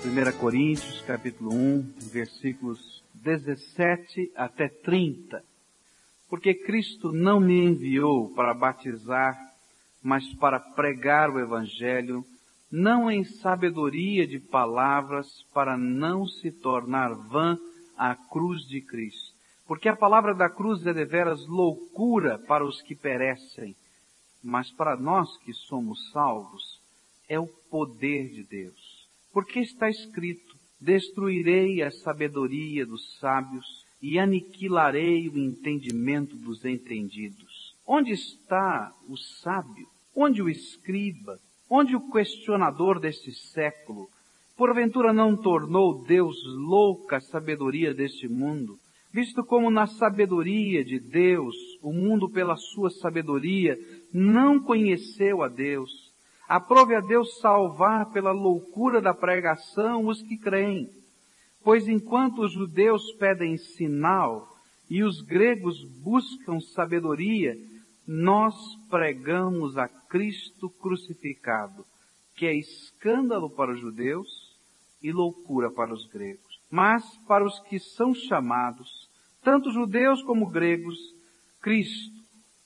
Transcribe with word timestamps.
1 0.00 0.38
Coríntios, 0.38 1.00
capítulo 1.00 1.52
1, 1.52 1.94
versículos 2.12 3.02
17 3.14 4.30
até 4.36 4.68
30. 4.68 5.42
Porque 6.28 6.54
Cristo 6.54 7.10
não 7.10 7.40
me 7.40 7.64
enviou 7.64 8.32
para 8.32 8.54
batizar, 8.54 9.36
mas 10.00 10.24
para 10.34 10.60
pregar 10.60 11.30
o 11.30 11.40
Evangelho, 11.40 12.24
não 12.70 13.10
em 13.10 13.24
sabedoria 13.24 14.24
de 14.24 14.38
palavras, 14.38 15.26
para 15.52 15.76
não 15.76 16.28
se 16.28 16.52
tornar 16.52 17.12
vã 17.14 17.58
a 17.96 18.14
cruz 18.14 18.62
de 18.68 18.80
Cristo. 18.80 19.34
Porque 19.66 19.88
a 19.88 19.96
palavra 19.96 20.32
da 20.32 20.48
cruz 20.48 20.86
é 20.86 20.94
deveras 20.94 21.44
loucura 21.48 22.38
para 22.38 22.64
os 22.64 22.80
que 22.82 22.94
perecem, 22.94 23.74
mas 24.44 24.70
para 24.70 24.96
nós 24.96 25.36
que 25.38 25.52
somos 25.52 26.08
salvos, 26.12 26.80
é 27.28 27.38
o 27.40 27.48
poder 27.68 28.28
de 28.28 28.44
Deus. 28.44 28.87
Porque 29.32 29.60
está 29.60 29.88
escrito, 29.88 30.56
destruirei 30.80 31.82
a 31.82 31.90
sabedoria 31.90 32.86
dos 32.86 33.18
sábios 33.18 33.66
e 34.00 34.18
aniquilarei 34.18 35.28
o 35.28 35.36
entendimento 35.36 36.36
dos 36.36 36.64
entendidos. 36.64 37.74
Onde 37.86 38.12
está 38.12 38.92
o 39.08 39.16
sábio? 39.16 39.86
Onde 40.14 40.42
o 40.42 40.48
escriba? 40.48 41.38
Onde 41.70 41.96
o 41.96 42.10
questionador 42.10 43.00
deste 43.00 43.32
século? 43.32 44.08
Porventura 44.56 45.12
não 45.12 45.36
tornou 45.36 46.04
Deus 46.04 46.36
louca 46.44 47.16
a 47.16 47.20
sabedoria 47.20 47.94
deste 47.94 48.28
mundo? 48.28 48.78
Visto 49.12 49.44
como 49.44 49.70
na 49.70 49.86
sabedoria 49.86 50.84
de 50.84 50.98
Deus, 50.98 51.54
o 51.82 51.92
mundo 51.92 52.28
pela 52.28 52.56
sua 52.56 52.90
sabedoria 52.90 53.76
não 54.12 54.60
conheceu 54.60 55.42
a 55.42 55.48
Deus. 55.48 56.07
Aprove 56.48 56.94
a 56.94 57.00
Deus 57.00 57.38
salvar 57.40 58.10
pela 58.10 58.32
loucura 58.32 59.02
da 59.02 59.12
pregação 59.12 60.06
os 60.06 60.22
que 60.22 60.38
creem. 60.38 60.88
Pois 61.62 61.86
enquanto 61.86 62.42
os 62.42 62.52
judeus 62.52 63.12
pedem 63.18 63.58
sinal 63.58 64.48
e 64.88 65.04
os 65.04 65.20
gregos 65.20 65.84
buscam 66.02 66.58
sabedoria, 66.60 67.54
nós 68.06 68.54
pregamos 68.88 69.76
a 69.76 69.86
Cristo 69.86 70.70
crucificado, 70.70 71.84
que 72.34 72.46
é 72.46 72.54
escândalo 72.56 73.50
para 73.50 73.72
os 73.72 73.80
judeus 73.80 74.56
e 75.02 75.12
loucura 75.12 75.70
para 75.70 75.92
os 75.92 76.06
gregos. 76.06 76.58
Mas 76.70 77.04
para 77.26 77.44
os 77.44 77.60
que 77.60 77.78
são 77.78 78.14
chamados, 78.14 79.10
tanto 79.42 79.70
judeus 79.70 80.22
como 80.22 80.48
gregos, 80.48 80.98
Cristo, 81.60 82.16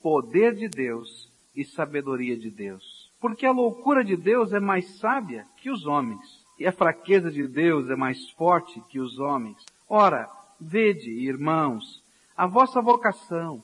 poder 0.01 0.55
de 0.55 0.69
Deus 0.69 1.29
e 1.57 1.65
sabedoria 1.65 2.37
de 2.37 2.51
Deus. 2.51 2.92
Porque 3.23 3.47
a 3.47 3.53
loucura 3.53 4.05
de 4.05 4.17
Deus 4.17 4.53
é 4.53 4.59
mais 4.59 4.99
sábia 4.99 5.47
que 5.59 5.71
os 5.71 5.87
homens, 5.87 6.45
e 6.59 6.67
a 6.67 6.73
fraqueza 6.73 7.31
de 7.31 7.47
Deus 7.47 7.89
é 7.89 7.95
mais 7.95 8.29
forte 8.31 8.83
que 8.89 8.99
os 8.99 9.21
homens. 9.21 9.65
Ora, 9.89 10.29
vede, 10.61 11.09
irmãos, 11.09 12.03
a 12.37 12.49
vossa 12.49 12.83
vocação, 12.83 13.63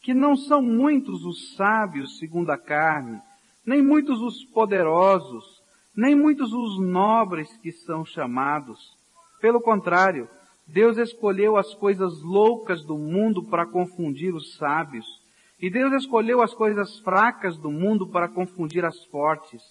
que 0.00 0.14
não 0.14 0.36
são 0.36 0.62
muitos 0.62 1.24
os 1.24 1.56
sábios 1.56 2.18
segundo 2.18 2.50
a 2.50 2.56
carne, 2.56 3.20
nem 3.66 3.82
muitos 3.82 4.22
os 4.22 4.44
poderosos, 4.44 5.60
nem 5.96 6.14
muitos 6.14 6.52
os 6.52 6.78
nobres 6.78 7.56
que 7.56 7.72
são 7.72 8.04
chamados. 8.04 8.96
Pelo 9.40 9.60
contrário, 9.60 10.28
Deus 10.68 10.96
escolheu 10.98 11.56
as 11.56 11.74
coisas 11.74 12.22
loucas 12.22 12.84
do 12.84 12.96
mundo 12.96 13.42
para 13.42 13.66
confundir 13.66 14.32
os 14.32 14.54
sábios, 14.54 15.19
e 15.60 15.70
Deus 15.70 15.92
escolheu 15.92 16.40
as 16.40 16.54
coisas 16.54 16.98
fracas 17.00 17.58
do 17.58 17.70
mundo 17.70 18.08
para 18.08 18.28
confundir 18.28 18.84
as 18.84 19.04
fortes. 19.06 19.62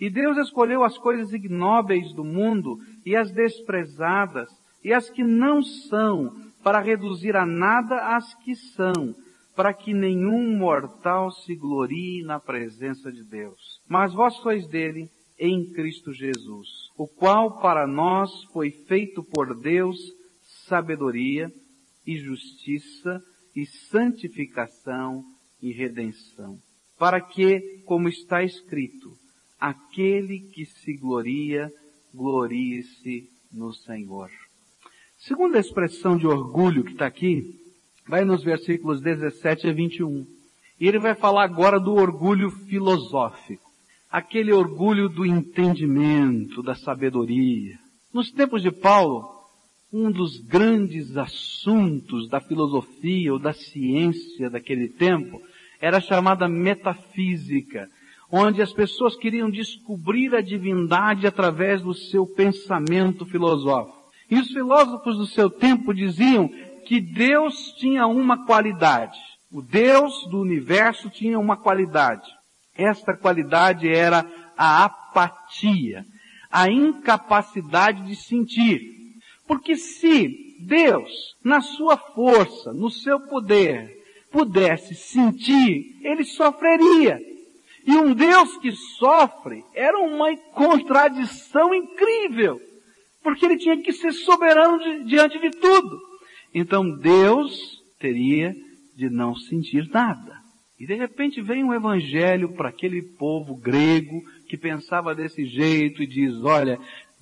E 0.00 0.08
Deus 0.08 0.38
escolheu 0.38 0.82
as 0.82 0.96
coisas 0.96 1.32
ignóbeis 1.32 2.12
do 2.14 2.24
mundo 2.24 2.78
e 3.04 3.14
as 3.14 3.30
desprezadas 3.30 4.48
e 4.82 4.92
as 4.92 5.08
que 5.10 5.22
não 5.22 5.62
são 5.62 6.30
para 6.62 6.80
reduzir 6.80 7.36
a 7.36 7.44
nada 7.44 8.16
as 8.16 8.34
que 8.42 8.54
são, 8.54 9.14
para 9.54 9.72
que 9.72 9.92
nenhum 9.92 10.56
mortal 10.56 11.30
se 11.30 11.54
glorie 11.54 12.22
na 12.24 12.40
presença 12.40 13.12
de 13.12 13.22
Deus. 13.22 13.80
Mas 13.88 14.12
vós 14.12 14.34
sois 14.36 14.66
dele 14.66 15.08
em 15.38 15.70
Cristo 15.72 16.12
Jesus, 16.12 16.68
o 16.96 17.06
qual 17.06 17.60
para 17.60 17.86
nós 17.86 18.30
foi 18.52 18.70
feito 18.70 19.22
por 19.22 19.54
Deus 19.60 19.98
sabedoria 20.66 21.50
e 22.06 22.16
justiça 22.16 23.20
e 23.54 23.66
santificação 23.66 25.22
e 25.64 25.72
redenção, 25.72 26.58
para 26.98 27.18
que, 27.22 27.82
como 27.86 28.06
está 28.06 28.44
escrito, 28.44 29.16
aquele 29.58 30.40
que 30.40 30.66
se 30.66 30.92
gloria, 30.92 31.72
glorie-se 32.12 33.30
no 33.50 33.72
Senhor. 33.72 34.30
Segunda 35.16 35.58
expressão 35.58 36.18
de 36.18 36.26
orgulho 36.26 36.84
que 36.84 36.92
está 36.92 37.06
aqui, 37.06 37.58
vai 38.06 38.26
nos 38.26 38.44
versículos 38.44 39.00
17 39.00 39.68
a 39.68 39.72
21. 39.72 40.26
E 40.78 40.86
ele 40.86 40.98
vai 40.98 41.14
falar 41.14 41.44
agora 41.44 41.80
do 41.80 41.94
orgulho 41.94 42.50
filosófico. 42.50 43.64
Aquele 44.10 44.52
orgulho 44.52 45.08
do 45.08 45.24
entendimento, 45.24 46.62
da 46.62 46.74
sabedoria. 46.74 47.78
Nos 48.12 48.30
tempos 48.30 48.60
de 48.60 48.70
Paulo, 48.70 49.34
um 49.90 50.10
dos 50.10 50.38
grandes 50.40 51.16
assuntos 51.16 52.28
da 52.28 52.40
filosofia 52.40 53.32
ou 53.32 53.38
da 53.38 53.54
ciência 53.54 54.50
daquele 54.50 54.88
tempo 54.88 55.40
era 55.84 56.00
chamada 56.00 56.48
metafísica, 56.48 57.90
onde 58.32 58.62
as 58.62 58.72
pessoas 58.72 59.14
queriam 59.16 59.50
descobrir 59.50 60.34
a 60.34 60.40
divindade 60.40 61.26
através 61.26 61.82
do 61.82 61.92
seu 61.92 62.26
pensamento 62.26 63.26
filosófico. 63.26 63.94
E 64.30 64.38
os 64.38 64.48
filósofos 64.48 65.18
do 65.18 65.26
seu 65.26 65.50
tempo 65.50 65.92
diziam 65.92 66.48
que 66.86 67.02
Deus 67.02 67.74
tinha 67.76 68.06
uma 68.06 68.46
qualidade. 68.46 69.18
O 69.52 69.60
Deus 69.60 70.26
do 70.30 70.40
universo 70.40 71.10
tinha 71.10 71.38
uma 71.38 71.54
qualidade. 71.54 72.30
Esta 72.74 73.14
qualidade 73.14 73.86
era 73.86 74.24
a 74.56 74.84
apatia, 74.84 76.02
a 76.50 76.70
incapacidade 76.70 78.06
de 78.06 78.16
sentir. 78.16 78.80
Porque 79.46 79.76
se 79.76 80.56
Deus, 80.60 81.10
na 81.44 81.60
sua 81.60 81.98
força, 81.98 82.72
no 82.72 82.90
seu 82.90 83.20
poder, 83.20 84.02
pudesse 84.34 84.96
sentir, 84.96 85.96
ele 86.02 86.24
sofreria. 86.24 87.20
E 87.86 87.92
um 87.92 88.12
Deus 88.12 88.56
que 88.58 88.72
sofre 88.98 89.62
era 89.72 89.96
uma 90.00 90.36
contradição 90.52 91.72
incrível, 91.72 92.60
porque 93.22 93.46
ele 93.46 93.56
tinha 93.56 93.80
que 93.80 93.92
ser 93.92 94.12
soberano 94.12 94.80
de, 94.80 95.04
diante 95.04 95.38
de 95.38 95.50
tudo. 95.50 96.00
Então 96.52 96.98
Deus 96.98 97.80
teria 98.00 98.52
de 98.96 99.08
não 99.08 99.36
sentir 99.36 99.88
nada. 99.90 100.34
E 100.80 100.84
de 100.84 100.94
repente 100.94 101.40
vem 101.40 101.62
um 101.62 101.72
evangelho 101.72 102.54
para 102.54 102.70
aquele 102.70 103.02
povo 103.02 103.54
grego 103.54 104.20
que 104.48 104.56
pensava 104.56 105.14
desse 105.14 105.46
jeito 105.46 106.02
e 106.02 106.06
diz, 106.08 106.42
olha, 106.42 106.76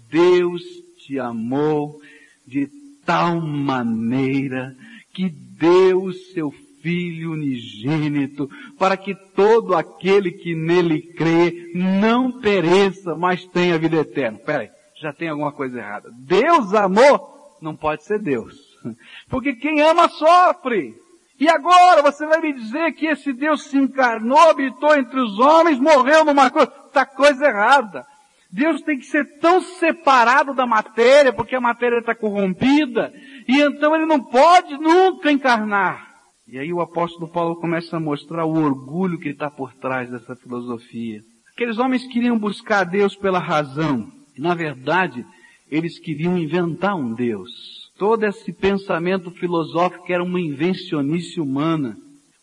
Deus 0.09 0.63
te 0.97 1.19
amou 1.19 2.01
de 2.47 2.71
tal 3.05 3.39
maneira 3.39 4.75
que 5.13 5.29
deu 5.29 6.11
seu 6.33 6.51
Filho 6.83 7.33
unigênito, 7.33 8.51
para 8.79 8.97
que 8.97 9.15
todo 9.15 9.75
aquele 9.75 10.33
que 10.33 10.55
nele 10.55 11.01
crê 11.01 11.71
não 11.75 12.41
pereça, 12.41 13.15
mas 13.15 13.45
tenha 13.47 13.79
vida 13.79 13.99
eterna. 13.99 14.39
Peraí, 14.39 14.69
já 15.01 15.13
tem 15.13 15.29
alguma 15.29 15.53
coisa 15.53 15.79
errada. 15.79 16.11
Deus 16.13 16.75
amou? 16.75 17.57
Não 17.63 17.77
pode 17.77 18.05
ser 18.05 18.19
Deus. 18.19 18.55
Porque 19.31 19.55
quem 19.55 19.81
ama 19.81 20.09
sofre. 20.09 20.95
E 21.39 21.49
agora 21.49 22.03
você 22.03 22.27
vai 22.27 22.41
me 22.41 22.53
dizer 22.53 22.93
que 22.93 23.07
esse 23.07 23.33
Deus 23.33 23.65
se 23.65 23.79
encarnou, 23.79 24.51
habitou 24.51 24.95
entre 24.97 25.21
os 25.21 25.39
homens, 25.39 25.79
morreu 25.79 26.25
numa 26.25 26.51
coisa. 26.51 26.73
Está 26.87 27.07
coisa 27.07 27.47
errada. 27.47 28.05
Deus 28.53 28.83
tem 28.83 28.99
que 28.99 29.07
ser 29.07 29.39
tão 29.39 29.63
separado 29.63 30.53
da 30.53 30.67
matéria, 30.67 31.33
porque 31.33 31.57
a 31.57 31.61
matéria 31.61 31.99
está 31.99 32.15
corrompida, 32.15 33.11
e 33.49 33.63
então 33.63 33.97
ele 33.97 34.05
não 34.05 34.21
pode 34.21 34.77
nunca 34.77 35.33
encarnar. 35.33 36.12
E 36.53 36.59
aí 36.59 36.71
o 36.71 36.83
apóstolo 36.83 37.27
Paulo 37.27 37.57
começa 37.57 37.97
a 37.97 38.01
mostrar 38.01 38.45
o 38.45 38.63
orgulho 38.63 39.19
que 39.19 39.31
está 39.31 39.51
por 39.51 39.73
trás 39.73 40.11
dessa 40.11 40.37
filosofia. 40.37 41.23
Aqueles 41.55 41.79
homens 41.79 42.07
queriam 42.07 42.39
buscar 42.39 42.85
Deus 42.85 43.17
pela 43.17 43.39
razão. 43.39 44.13
E, 44.37 44.41
na 44.43 44.55
verdade, 44.55 45.25
eles 45.71 45.99
queriam 45.99 46.37
inventar 46.37 46.95
um 46.95 47.15
Deus. 47.15 47.49
Todo 47.97 48.25
esse 48.25 48.53
pensamento 48.53 49.31
filosófico 49.31 50.13
era 50.13 50.23
uma 50.23 50.39
invencionice 50.39 51.41
humana. 51.41 51.97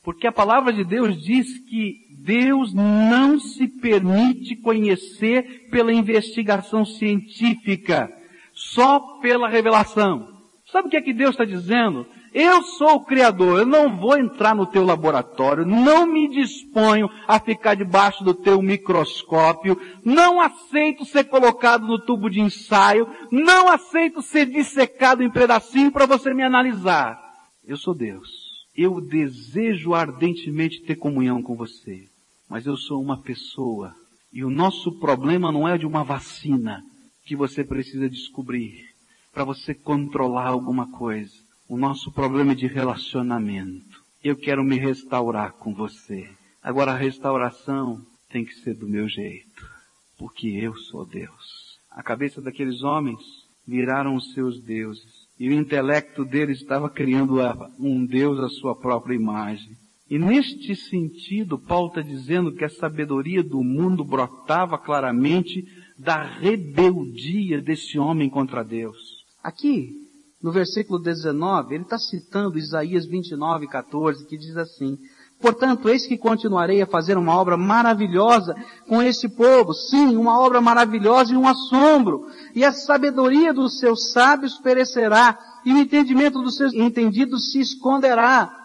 Porque 0.04 0.26
a 0.26 0.32
palavra 0.32 0.74
de 0.74 0.84
Deus 0.84 1.22
diz 1.22 1.60
que 1.70 1.98
Deus 2.18 2.74
não 2.74 3.40
se 3.40 3.68
permite 3.68 4.56
conhecer 4.56 5.70
pela 5.70 5.94
investigação 5.94 6.84
científica, 6.84 8.10
só 8.56 9.20
pela 9.22 9.48
revelação. 9.48 10.28
Sabe 10.72 10.88
o 10.88 10.90
que 10.90 10.98
é 10.98 11.02
que 11.02 11.14
Deus 11.14 11.32
está 11.32 11.46
dizendo? 11.46 12.08
Eu 12.34 12.62
sou 12.62 12.96
o 12.96 13.06
Criador, 13.06 13.60
eu 13.60 13.66
não 13.66 13.98
vou 13.98 14.18
entrar 14.18 14.54
no 14.54 14.66
teu 14.66 14.86
laboratório, 14.86 15.66
não 15.66 16.06
me 16.06 16.30
disponho 16.30 17.10
a 17.28 17.40
ficar 17.40 17.76
debaixo 17.76 18.24
do 18.24 18.34
teu 18.34 18.62
microscópio, 18.62 19.80
não 20.06 20.40
aceito 20.40 21.06
ser 21.06 21.24
colocado 21.26 21.88
no 21.88 21.98
tubo 22.00 22.30
de 22.30 22.40
ensaio, 22.40 23.08
não 23.32 23.68
aceito 23.68 24.22
ser 24.22 24.46
dissecado 24.46 25.24
em 25.24 25.30
pedacinho 25.30 25.92
para 25.92 26.06
você 26.06 26.34
me 26.34 26.44
analisar. 26.44 27.20
Eu 27.66 27.78
sou 27.78 27.96
Deus. 27.96 28.30
Eu 28.76 29.02
desejo 29.02 29.94
ardentemente 29.94 30.84
ter 30.84 30.96
comunhão 30.96 31.42
com 31.42 31.56
você, 31.56 32.06
mas 32.48 32.66
eu 32.66 32.78
sou 32.78 33.02
uma 33.02 33.22
pessoa 33.22 33.94
e 34.32 34.44
o 34.44 34.50
nosso 34.50 35.00
problema 35.00 35.52
não 35.52 35.68
é 35.68 35.78
de 35.78 35.86
uma 35.86 36.04
vacina 36.04 36.84
que 37.26 37.36
você 37.36 37.64
precisa 37.64 38.08
descobrir 38.08 38.86
para 39.34 39.44
você 39.44 39.74
controlar 39.74 40.48
alguma 40.48 40.92
coisa. 40.92 41.49
O 41.70 41.78
nosso 41.78 42.12
problema 42.12 42.56
de 42.56 42.66
relacionamento. 42.66 44.04
Eu 44.24 44.36
quero 44.36 44.64
me 44.64 44.76
restaurar 44.80 45.54
com 45.54 45.72
você. 45.72 46.28
Agora 46.64 46.94
a 46.94 46.98
restauração 46.98 48.02
tem 48.28 48.44
que 48.44 48.56
ser 48.56 48.74
do 48.74 48.90
meu 48.90 49.08
jeito, 49.08 49.70
porque 50.18 50.48
eu 50.48 50.76
sou 50.76 51.06
Deus. 51.06 51.78
A 51.92 52.02
cabeça 52.02 52.42
daqueles 52.42 52.82
homens 52.82 53.20
viraram 53.68 54.16
os 54.16 54.34
seus 54.34 54.60
deuses. 54.60 55.28
E 55.40 55.48
o 55.48 55.54
intelecto 55.54 56.26
deles 56.26 56.60
estava 56.60 56.90
criando 56.90 57.36
um 57.78 58.04
Deus 58.04 58.40
à 58.40 58.50
sua 58.50 58.76
própria 58.76 59.14
imagem. 59.14 59.78
E 60.10 60.18
neste 60.18 60.76
sentido, 60.76 61.60
Paulo 61.60 61.90
está 61.90 62.02
dizendo 62.02 62.52
que 62.52 62.66
a 62.66 62.70
sabedoria 62.70 63.44
do 63.44 63.64
mundo 63.64 64.04
brotava 64.04 64.76
claramente 64.80 65.64
da 66.00 66.24
rebeldia 66.24 67.62
desse 67.62 68.00
homem 68.00 68.28
contra 68.28 68.64
Deus. 68.64 69.24
Aqui, 69.44 70.09
no 70.42 70.52
versículo 70.52 71.00
19, 71.00 71.76
ele 71.76 71.84
está 71.84 71.98
citando 71.98 72.58
Isaías 72.58 73.06
29, 73.06 73.68
14, 73.68 74.26
que 74.26 74.38
diz 74.38 74.56
assim, 74.56 74.98
Portanto, 75.42 75.88
eis 75.88 76.06
que 76.06 76.18
continuarei 76.18 76.82
a 76.82 76.88
fazer 76.88 77.18
uma 77.18 77.34
obra 77.36 77.56
maravilhosa 77.56 78.54
com 78.88 79.02
este 79.02 79.30
povo. 79.30 79.74
Sim, 79.74 80.18
uma 80.18 80.38
obra 80.38 80.60
maravilhosa 80.60 81.34
e 81.34 81.38
um 81.38 81.48
assombro. 81.48 82.28
E 82.54 82.66
a 82.66 82.74
sabedoria 82.74 83.54
dos 83.54 83.80
seus 83.80 84.12
sábios 84.12 84.58
perecerá, 84.58 85.40
e 85.64 85.74
o 85.74 85.78
entendimento 85.78 86.42
dos 86.42 86.58
seus 86.58 86.74
entendidos 86.74 87.52
se 87.52 87.60
esconderá. 87.60 88.59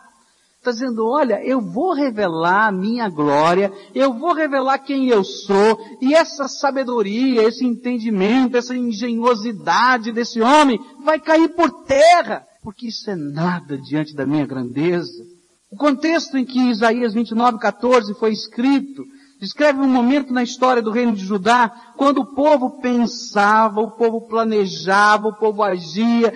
Está 0.65 0.73
dizendo, 0.73 1.07
olha, 1.07 1.45
eu 1.45 1.61
vou 1.61 1.93
revelar 1.93 2.69
a 2.69 2.73
minha 2.73 3.07
glória, 3.11 3.71
eu 3.95 4.15
vou 4.15 4.33
revelar 4.33 4.79
quem 4.79 5.09
eu 5.09 5.23
sou, 5.23 5.79
e 6.01 6.15
essa 6.15 6.49
sabedoria, 6.49 7.43
esse 7.43 7.67
entendimento, 7.67 8.57
essa 8.57 8.75
engenhosidade 8.75 10.11
desse 10.11 10.41
homem 10.41 10.81
vai 11.05 11.21
cair 11.21 11.51
por 11.51 11.71
terra, 11.85 12.47
porque 12.63 12.89
isso 12.89 13.11
é 13.11 13.15
nada 13.15 13.77
diante 13.77 14.17
da 14.17 14.25
minha 14.25 14.47
grandeza. 14.47 15.23
O 15.71 15.77
contexto 15.77 16.39
em 16.39 16.47
que 16.47 16.71
Isaías 16.71 17.13
29, 17.13 17.59
14 17.59 18.15
foi 18.15 18.33
escrito, 18.33 19.05
descreve 19.39 19.81
um 19.81 19.89
momento 19.89 20.33
na 20.33 20.43
história 20.43 20.81
do 20.81 20.91
reino 20.91 21.13
de 21.13 21.27
Judá, 21.27 21.71
quando 21.99 22.23
o 22.23 22.35
povo 22.35 22.81
pensava, 22.81 23.83
o 23.83 23.91
povo 23.91 24.23
planejava, 24.23 25.29
o 25.29 25.35
povo 25.35 25.63
agia, 25.63 26.33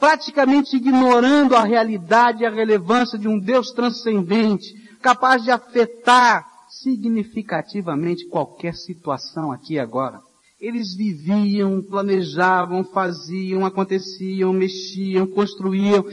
praticamente 0.00 0.76
ignorando 0.76 1.54
a 1.54 1.62
realidade 1.62 2.42
e 2.42 2.46
a 2.46 2.50
relevância 2.50 3.18
de 3.18 3.28
um 3.28 3.38
Deus 3.38 3.70
transcendente, 3.70 4.72
capaz 5.02 5.44
de 5.44 5.50
afetar 5.50 6.48
significativamente 6.70 8.26
qualquer 8.26 8.74
situação 8.74 9.52
aqui 9.52 9.74
e 9.74 9.78
agora. 9.78 10.18
Eles 10.58 10.94
viviam, 10.94 11.82
planejavam, 11.82 12.82
faziam, 12.82 13.64
aconteciam, 13.66 14.52
mexiam, 14.52 15.26
construíam, 15.26 16.04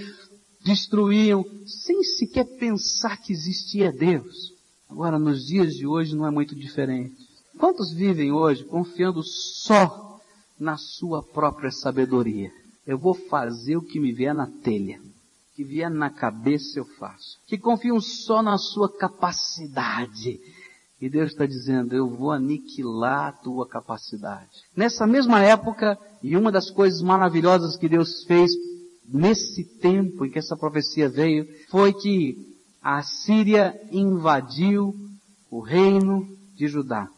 destruíam, 0.64 1.46
sem 1.66 2.04
sequer 2.04 2.46
pensar 2.58 3.18
que 3.18 3.32
existia 3.32 3.92
Deus. 3.92 4.54
Agora, 4.90 5.18
nos 5.18 5.46
dias 5.46 5.74
de 5.74 5.88
hoje 5.88 6.16
não 6.16 6.26
é 6.26 6.32
muito 6.32 6.56
diferente. 6.56 7.16
Quantos 7.58 7.94
vivem 7.94 8.32
hoje 8.32 8.64
confiando 8.64 9.24
só 9.24 10.20
na 10.60 10.78
sua 10.78 11.24
própria 11.24 11.72
sabedoria? 11.72 12.52
Eu 12.88 12.98
vou 12.98 13.14
fazer 13.14 13.76
o 13.76 13.82
que 13.82 14.00
me 14.00 14.14
vier 14.14 14.34
na 14.34 14.48
telha. 14.48 14.98
O 15.52 15.56
que 15.56 15.64
vier 15.66 15.92
na 15.92 16.10
cabeça 16.10 16.80
eu 16.80 16.86
faço. 16.86 17.38
Que 17.46 17.58
confiam 17.58 18.00
só 18.00 18.42
na 18.42 18.58
sua 18.58 18.90
capacidade. 18.90 20.40
E 21.00 21.10
Deus 21.10 21.32
está 21.32 21.46
dizendo, 21.46 21.94
eu 21.94 22.08
vou 22.08 22.32
aniquilar 22.32 23.28
a 23.28 23.32
tua 23.34 23.68
capacidade. 23.68 24.64
Nessa 24.76 25.06
mesma 25.06 25.42
época, 25.42 26.00
e 26.24 26.38
uma 26.38 26.52
das 26.52 26.72
coisas 26.72 27.02
maravilhosas 27.02 27.76
que 27.76 27.90
Deus 27.90 28.24
fez 28.24 28.52
nesse 29.06 29.66
tempo 29.80 30.26
em 30.26 30.32
que 30.32 30.40
essa 30.40 30.56
profecia 30.56 31.10
veio, 31.10 31.46
foi 31.70 31.94
que 31.94 32.56
a 32.82 33.04
Síria 33.04 33.80
invadiu 33.92 34.96
o 35.52 35.60
reino 35.60 36.26
de 36.56 36.68
Judá. 36.68 37.10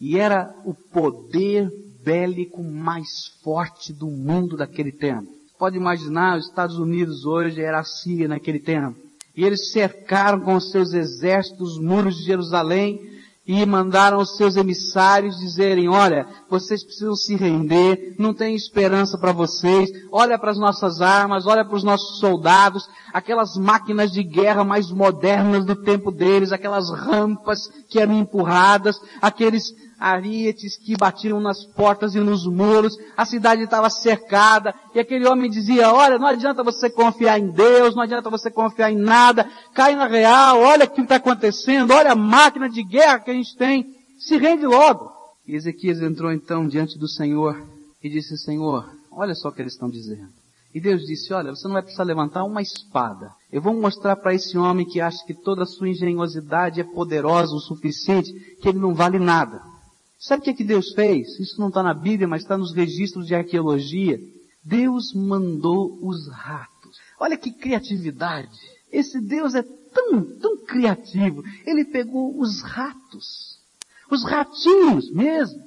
E 0.00 0.16
era 0.16 0.54
o 0.64 0.72
poder 0.74 1.70
bélico 2.04 2.62
mais 2.62 3.08
forte 3.42 3.92
do 3.92 4.06
mundo 4.06 4.56
daquele 4.56 4.92
tempo. 4.92 5.28
Pode 5.58 5.76
imaginar, 5.76 6.38
os 6.38 6.46
Estados 6.46 6.78
Unidos 6.78 7.26
hoje 7.26 7.60
era 7.60 7.80
a 7.80 7.84
Síria 7.84 8.26
naquele 8.26 8.58
tempo. 8.58 8.96
E 9.36 9.44
eles 9.44 9.70
cercaram 9.72 10.40
com 10.40 10.58
seus 10.58 10.92
exércitos 10.92 11.72
os 11.72 11.82
muros 11.82 12.16
de 12.16 12.24
Jerusalém 12.24 13.10
e 13.46 13.66
mandaram 13.66 14.18
os 14.18 14.36
seus 14.36 14.54
emissários 14.56 15.36
dizerem, 15.38 15.88
olha, 15.88 16.26
vocês 16.48 16.84
precisam 16.84 17.16
se 17.16 17.34
render, 17.34 18.14
não 18.18 18.32
tem 18.32 18.54
esperança 18.54 19.18
para 19.18 19.32
vocês, 19.32 19.90
olha 20.12 20.38
para 20.38 20.52
as 20.52 20.58
nossas 20.58 21.00
armas, 21.00 21.46
olha 21.46 21.64
para 21.64 21.74
os 21.74 21.82
nossos 21.82 22.20
soldados, 22.20 22.88
aquelas 23.12 23.56
máquinas 23.56 24.12
de 24.12 24.22
guerra 24.22 24.62
mais 24.62 24.90
modernas 24.90 25.64
do 25.64 25.74
tempo 25.74 26.12
deles, 26.12 26.52
aquelas 26.52 26.90
rampas 26.90 27.66
que 27.88 27.98
eram 27.98 28.18
empurradas, 28.18 28.96
aqueles 29.20 29.74
arietes 30.00 30.78
que 30.78 30.96
batiam 30.96 31.38
nas 31.38 31.62
portas 31.62 32.14
e 32.14 32.20
nos 32.20 32.46
muros, 32.46 32.96
a 33.14 33.26
cidade 33.26 33.62
estava 33.62 33.90
cercada, 33.90 34.74
e 34.94 34.98
aquele 34.98 35.28
homem 35.28 35.50
dizia, 35.50 35.92
olha, 35.92 36.18
não 36.18 36.26
adianta 36.26 36.64
você 36.64 36.88
confiar 36.88 37.38
em 37.38 37.50
Deus, 37.50 37.94
não 37.94 38.02
adianta 38.02 38.30
você 38.30 38.50
confiar 38.50 38.90
em 38.90 38.96
nada, 38.96 39.46
cai 39.74 39.94
na 39.94 40.06
real, 40.06 40.60
olha 40.60 40.86
o 40.86 40.90
que 40.90 41.02
está 41.02 41.16
acontecendo, 41.16 41.92
olha 41.92 42.12
a 42.12 42.16
máquina 42.16 42.68
de 42.68 42.82
guerra 42.82 43.20
que 43.20 43.30
a 43.30 43.34
gente 43.34 43.54
tem, 43.56 43.94
se 44.18 44.38
rende 44.38 44.64
logo. 44.64 45.12
E 45.46 45.54
Ezequias 45.54 46.00
entrou 46.00 46.32
então 46.32 46.66
diante 46.66 46.98
do 46.98 47.08
Senhor 47.08 47.62
e 48.02 48.08
disse, 48.08 48.38
Senhor, 48.38 48.88
olha 49.12 49.34
só 49.34 49.48
o 49.48 49.52
que 49.52 49.60
eles 49.60 49.74
estão 49.74 49.90
dizendo. 49.90 50.40
E 50.72 50.80
Deus 50.80 51.02
disse, 51.02 51.32
olha, 51.32 51.50
você 51.50 51.66
não 51.66 51.74
vai 51.74 51.82
precisar 51.82 52.04
levantar 52.04 52.44
uma 52.44 52.62
espada. 52.62 53.32
Eu 53.52 53.60
vou 53.60 53.74
mostrar 53.74 54.14
para 54.16 54.32
esse 54.32 54.56
homem 54.56 54.86
que 54.86 55.00
acha 55.00 55.24
que 55.26 55.34
toda 55.34 55.64
a 55.64 55.66
sua 55.66 55.88
engenhosidade 55.88 56.80
é 56.80 56.84
poderosa 56.84 57.52
o 57.52 57.58
suficiente, 57.58 58.32
que 58.62 58.68
ele 58.68 58.78
não 58.78 58.94
vale 58.94 59.18
nada. 59.18 59.60
Sabe 60.20 60.42
o 60.42 60.44
que, 60.44 60.50
é 60.50 60.54
que 60.54 60.64
Deus 60.64 60.92
fez? 60.92 61.40
Isso 61.40 61.58
não 61.58 61.68
está 61.68 61.82
na 61.82 61.94
Bíblia, 61.94 62.28
mas 62.28 62.42
está 62.42 62.58
nos 62.58 62.74
registros 62.74 63.26
de 63.26 63.34
arqueologia. 63.34 64.20
Deus 64.62 65.14
mandou 65.14 65.98
os 66.02 66.28
ratos. 66.28 66.98
Olha 67.18 67.38
que 67.38 67.50
criatividade. 67.50 68.50
Esse 68.92 69.18
Deus 69.18 69.54
é 69.54 69.62
tão, 69.62 70.22
tão 70.38 70.58
criativo. 70.66 71.42
Ele 71.64 71.86
pegou 71.86 72.38
os 72.38 72.60
ratos. 72.60 73.58
Os 74.10 74.22
ratinhos 74.22 75.10
mesmo. 75.10 75.62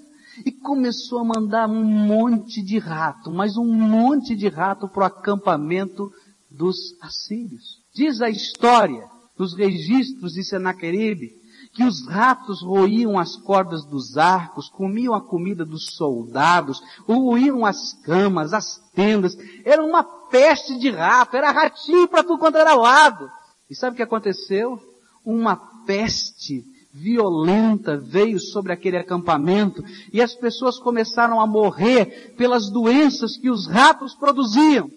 E 0.46 0.52
começou 0.52 1.20
a 1.20 1.24
mandar 1.24 1.68
um 1.68 1.84
monte 1.84 2.62
de 2.62 2.78
rato, 2.78 3.32
mas 3.32 3.58
um 3.58 3.72
monte 3.72 4.36
de 4.36 4.50
rato 4.50 4.88
para 4.88 5.04
o 5.04 5.06
acampamento 5.06 6.12
dos 6.50 6.96
assírios. 7.02 7.82
Diz 7.94 8.22
a 8.22 8.30
história, 8.30 9.08
nos 9.38 9.56
registros 9.56 10.34
de 10.34 10.44
Senaqueribe, 10.44 11.43
que 11.74 11.84
os 11.84 12.06
ratos 12.08 12.62
roíam 12.62 13.18
as 13.18 13.36
cordas 13.36 13.84
dos 13.84 14.16
arcos, 14.18 14.70
comiam 14.70 15.14
a 15.14 15.22
comida 15.22 15.66
dos 15.66 15.96
soldados, 15.96 16.82
roíam 17.08 17.66
as 17.66 17.94
camas, 18.04 18.54
as 18.54 18.78
tendas. 18.94 19.36
Era 19.66 19.84
uma 19.84 20.04
peste 20.04 20.78
de 20.78 20.92
rato, 20.92 21.36
era 21.36 21.52
ratinho 21.52 22.08
para 22.08 22.24
tudo 22.24 22.38
quanto 22.38 22.58
era 22.58 22.76
lado. 22.76 23.30
E 23.70 23.76
sabe 23.76 23.94
o 23.94 23.98
que 23.98 24.04
aconteceu? 24.04 24.80
Uma 25.26 25.56
peste 25.86 26.64
violenta 26.94 27.98
veio 27.98 28.40
sobre 28.40 28.72
aquele 28.72 28.98
acampamento 28.98 29.84
e 30.12 30.22
as 30.22 30.36
pessoas 30.36 30.78
começaram 30.78 31.40
a 31.40 31.48
morrer 31.48 32.36
pelas 32.38 32.70
doenças 32.70 33.36
que 33.36 33.50
os 33.50 33.68
ratos 33.68 34.14
produziam. 34.14 34.92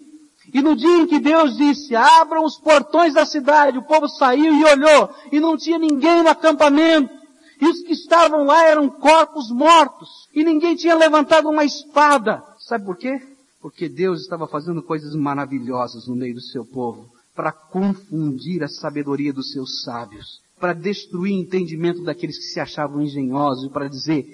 E 0.53 0.61
no 0.61 0.75
dia 0.75 1.01
em 1.01 1.07
que 1.07 1.19
Deus 1.19 1.57
disse, 1.57 1.95
abram 1.95 2.43
os 2.43 2.57
portões 2.57 3.13
da 3.13 3.25
cidade, 3.25 3.77
o 3.77 3.83
povo 3.83 4.07
saiu 4.07 4.53
e 4.53 4.63
olhou, 4.63 5.09
e 5.31 5.39
não 5.39 5.57
tinha 5.57 5.77
ninguém 5.77 6.23
no 6.23 6.29
acampamento. 6.29 7.13
E 7.59 7.67
os 7.67 7.81
que 7.81 7.93
estavam 7.93 8.45
lá 8.45 8.65
eram 8.65 8.89
corpos 8.89 9.49
mortos. 9.49 10.09
E 10.33 10.43
ninguém 10.43 10.75
tinha 10.75 10.95
levantado 10.95 11.49
uma 11.49 11.65
espada. 11.65 12.43
Sabe 12.59 12.85
por 12.85 12.97
quê? 12.97 13.19
Porque 13.61 13.89
Deus 13.89 14.21
estava 14.21 14.47
fazendo 14.47 14.83
coisas 14.83 15.15
maravilhosas 15.15 16.07
no 16.07 16.15
meio 16.15 16.35
do 16.35 16.41
seu 16.41 16.63
povo, 16.63 17.09
para 17.35 17.51
confundir 17.51 18.63
a 18.63 18.67
sabedoria 18.67 19.33
dos 19.33 19.51
seus 19.51 19.81
sábios, 19.81 20.39
para 20.59 20.73
destruir 20.73 21.33
o 21.33 21.41
entendimento 21.41 22.03
daqueles 22.03 22.37
que 22.37 22.45
se 22.45 22.59
achavam 22.59 23.01
engenhosos, 23.01 23.71
para 23.71 23.89
dizer, 23.89 24.25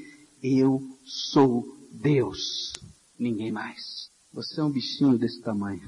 eu 0.43 0.81
sou 1.03 1.63
Deus, 1.91 2.73
ninguém 3.17 3.51
mais. 3.51 4.02
Você 4.33 4.59
é 4.59 4.63
um 4.63 4.71
bichinho 4.71 5.15
desse 5.15 5.39
tamanho. 5.43 5.87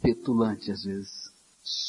petulante 0.00 0.72
às 0.72 0.84
vezes, 0.84 1.30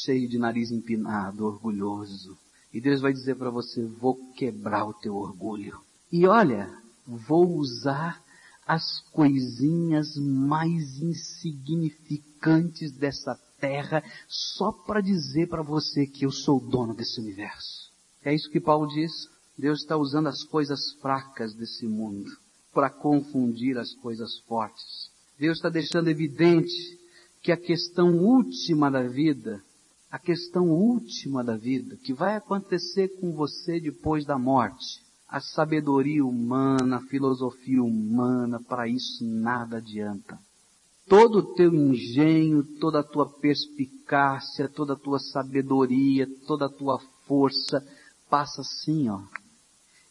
cheio 0.04 0.28
de 0.28 0.36
nariz 0.36 0.70
empinado, 0.70 1.46
orgulhoso. 1.46 2.36
E 2.70 2.78
Deus 2.82 3.00
vai 3.00 3.14
dizer 3.14 3.36
para 3.36 3.48
você: 3.48 3.86
vou 3.86 4.30
quebrar 4.34 4.84
o 4.84 4.92
teu 4.92 5.16
orgulho. 5.16 5.80
E 6.12 6.26
olha, 6.26 6.70
vou 7.06 7.56
usar 7.56 8.22
as 8.66 9.00
coisinhas 9.10 10.16
mais 10.16 11.00
insignificantes 11.00 12.92
dessa 12.92 13.34
terra 13.58 14.04
só 14.28 14.70
para 14.70 15.00
dizer 15.00 15.48
para 15.48 15.62
você 15.62 16.06
que 16.06 16.26
eu 16.26 16.30
sou 16.30 16.58
o 16.58 16.70
dono 16.70 16.94
desse 16.94 17.18
universo. 17.18 17.90
É 18.22 18.34
isso 18.34 18.50
que 18.50 18.60
Paulo 18.60 18.86
diz. 18.86 19.12
Deus 19.56 19.80
está 19.80 19.96
usando 19.96 20.26
as 20.26 20.44
coisas 20.44 20.92
fracas 21.00 21.54
desse 21.54 21.86
mundo 21.86 22.30
para 22.72 22.90
confundir 22.90 23.78
as 23.78 23.94
coisas 23.94 24.38
fortes. 24.40 25.09
Deus 25.40 25.56
está 25.56 25.70
deixando 25.70 26.10
evidente 26.10 27.00
que 27.42 27.50
a 27.50 27.56
questão 27.56 28.14
última 28.18 28.90
da 28.90 29.02
vida, 29.02 29.62
a 30.10 30.18
questão 30.18 30.68
última 30.68 31.42
da 31.42 31.56
vida, 31.56 31.96
que 31.96 32.12
vai 32.12 32.36
acontecer 32.36 33.08
com 33.18 33.32
você 33.32 33.80
depois 33.80 34.26
da 34.26 34.38
morte, 34.38 35.00
a 35.26 35.40
sabedoria 35.40 36.22
humana, 36.22 36.98
a 36.98 37.06
filosofia 37.06 37.82
humana, 37.82 38.60
para 38.60 38.86
isso 38.86 39.24
nada 39.24 39.78
adianta. 39.78 40.38
Todo 41.08 41.38
o 41.38 41.54
teu 41.54 41.74
engenho, 41.74 42.62
toda 42.78 43.00
a 43.00 43.02
tua 43.02 43.26
perspicácia, 43.26 44.68
toda 44.68 44.92
a 44.92 44.96
tua 44.96 45.18
sabedoria, 45.18 46.28
toda 46.46 46.66
a 46.66 46.68
tua 46.68 47.00
força 47.26 47.82
passa 48.28 48.60
assim, 48.60 49.08
ó. 49.08 49.22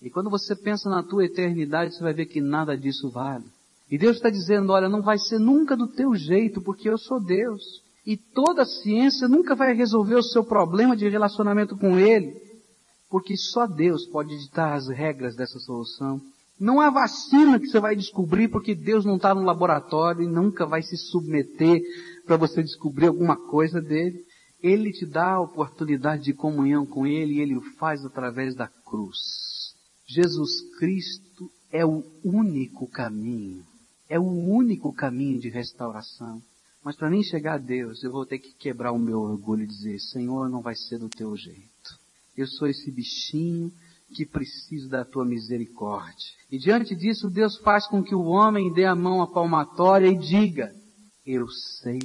E 0.02 0.10
quando 0.10 0.32
você 0.32 0.56
pensa 0.56 0.90
na 0.90 1.04
tua 1.04 1.26
eternidade, 1.26 1.94
você 1.94 2.02
vai 2.02 2.14
ver 2.14 2.26
que 2.26 2.42
nada 2.42 2.76
disso 2.76 3.12
vale. 3.12 3.46
E 3.90 3.98
Deus 3.98 4.18
está 4.18 4.30
dizendo, 4.30 4.72
olha, 4.72 4.88
não 4.88 5.02
vai 5.02 5.18
ser 5.18 5.40
nunca 5.40 5.76
do 5.76 5.88
teu 5.88 6.14
jeito, 6.14 6.62
porque 6.62 6.88
eu 6.88 6.98
sou 6.98 7.20
Deus. 7.20 7.64
E 8.06 8.16
toda 8.16 8.66
ciência 8.66 9.28
nunca 9.28 9.56
vai 9.56 9.74
resolver 9.74 10.16
o 10.16 10.24
seu 10.24 10.44
problema 10.44 10.96
de 10.96 11.10
relacionamento 11.10 11.76
com 11.76 11.98
Ele, 11.98 12.40
porque 13.10 13.36
só 13.36 13.66
Deus 13.66 14.06
pode 14.08 14.38
ditar 14.38 14.74
as 14.74 14.88
regras 14.88 15.36
dessa 15.36 15.58
solução. 15.60 16.22
Não 16.60 16.80
há 16.80 16.90
vacina 16.90 17.60
que 17.60 17.68
você 17.68 17.80
vai 17.80 17.96
descobrir 17.96 18.50
porque 18.50 18.76
Deus 18.76 19.06
não 19.06 19.16
está 19.16 19.34
no 19.34 19.44
laboratório 19.44 20.24
e 20.24 20.28
nunca 20.28 20.66
vai 20.66 20.84
se 20.84 20.98
submeter 20.98 21.82
para 22.26 22.38
você 22.38 22.62
descobrir 22.62 23.08
alguma 23.08 23.38
coisa 23.38 23.82
dele. 23.82 24.24
Ele 24.62 24.92
te 24.92 25.06
dá 25.06 25.34
a 25.34 25.42
oportunidade 25.42 26.24
de 26.24 26.34
comunhão 26.34 26.86
com 26.86 27.08
Ele 27.08 27.36
e 27.36 27.40
Ele 27.42 27.56
o 27.56 27.62
faz 27.78 28.06
através 28.06 28.56
da 28.56 28.68
cruz. 28.68 29.74
Jesus 30.06 30.62
Cristo 30.78 31.50
é 31.72 31.86
o 31.86 32.04
único 32.26 32.88
caminho 32.88 33.69
é 34.10 34.20
o 34.20 34.24
único 34.24 34.92
caminho 34.92 35.40
de 35.40 35.50
restauração. 35.50 36.42
Mas 36.84 36.96
para 36.96 37.10
mim 37.10 37.22
chegar 37.22 37.56
a 37.56 37.58
Deus, 37.60 38.04
eu 38.04 38.12
vou 38.12 38.26
ter 38.26 38.40
que 38.40 38.54
quebrar 38.54 38.92
o 38.92 39.00
meu 39.00 39.20
orgulho 39.20 39.64
e 39.64 39.68
dizer, 39.68 40.00
Senhor, 40.00 40.50
não 40.50 40.62
vai 40.62 40.76
ser 40.76 40.98
do 40.98 41.08
teu 41.08 41.36
jeito. 41.36 42.00
Eu 42.36 42.48
sou 42.48 42.68
esse 42.68 42.90
bichinho 42.90 43.72
que 44.16 44.26
preciso 44.26 44.90
da 44.90 45.06
tua 45.06 45.24
misericórdia. 45.24 46.34
E 46.52 46.58
diante 46.58 46.96
disso, 46.96 47.30
Deus 47.30 47.58
faz 47.58 47.86
com 47.88 48.02
que 48.02 48.16
o 48.16 48.24
homem 48.24 48.74
dê 48.74 48.86
a 48.86 48.96
mão 48.96 49.22
à 49.22 49.28
palmatória 49.28 50.08
e 50.08 50.18
diga, 50.18 50.74
eu 51.26 51.48
sei 51.82 52.00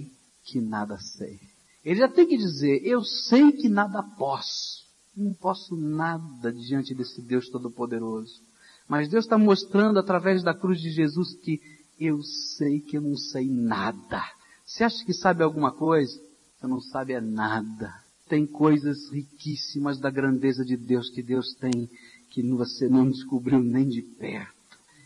que 0.44 0.61
nada 0.61 0.99
sei. 0.99 1.40
Ele 1.84 2.00
já 2.00 2.08
tem 2.08 2.26
que 2.26 2.37
dizer, 2.37 2.84
eu 2.84 3.02
sei 3.02 3.52
que 3.52 3.68
nada 3.68 4.02
posso. 4.02 4.84
Não 5.16 5.32
posso 5.32 5.76
nada 5.76 6.52
diante 6.52 6.94
desse 6.94 7.23
Deus 7.23 7.49
Todo-Poderoso. 7.49 8.42
Mas 8.88 9.08
Deus 9.08 9.25
está 9.25 9.38
mostrando 9.38 9.99
através 9.99 10.42
da 10.42 10.52
cruz 10.52 10.80
de 10.80 10.90
Jesus 10.90 11.34
que 11.37 11.61
eu 11.98 12.22
sei 12.22 12.80
que 12.80 12.96
eu 12.96 13.00
não 13.00 13.16
sei 13.16 13.48
nada. 13.48 14.22
Você 14.64 14.84
acha 14.84 15.04
que 15.04 15.12
sabe 15.12 15.42
alguma 15.42 15.72
coisa? 15.72 16.18
Você 16.58 16.66
não 16.66 16.80
sabe 16.80 17.12
é 17.12 17.20
nada. 17.20 17.92
Tem 18.28 18.46
coisas 18.46 19.10
riquíssimas 19.10 19.98
da 19.98 20.10
grandeza 20.10 20.64
de 20.64 20.76
Deus 20.76 21.10
que 21.10 21.22
Deus 21.22 21.54
tem 21.54 21.88
que 22.30 22.42
você 22.50 22.88
não 22.88 23.08
descobriu 23.08 23.60
nem 23.60 23.88
de 23.88 24.02
perto. 24.02 24.52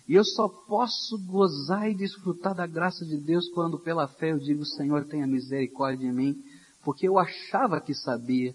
E 0.09 0.15
eu 0.15 0.25
só 0.25 0.49
posso 0.49 1.19
gozar 1.27 1.91
e 1.91 1.95
desfrutar 1.95 2.55
da 2.55 2.67
graça 2.67 3.05
de 3.05 3.19
Deus 3.19 3.47
quando 3.51 3.79
pela 3.79 4.09
fé 4.09 4.33
eu 4.33 4.39
digo, 4.39 4.65
Senhor, 4.65 5.05
tenha 5.05 5.27
misericórdia 5.27 6.09
de 6.09 6.17
mim, 6.17 6.43
porque 6.83 7.07
eu 7.07 7.19
achava 7.19 7.79
que 7.79 7.93
sabia, 7.93 8.55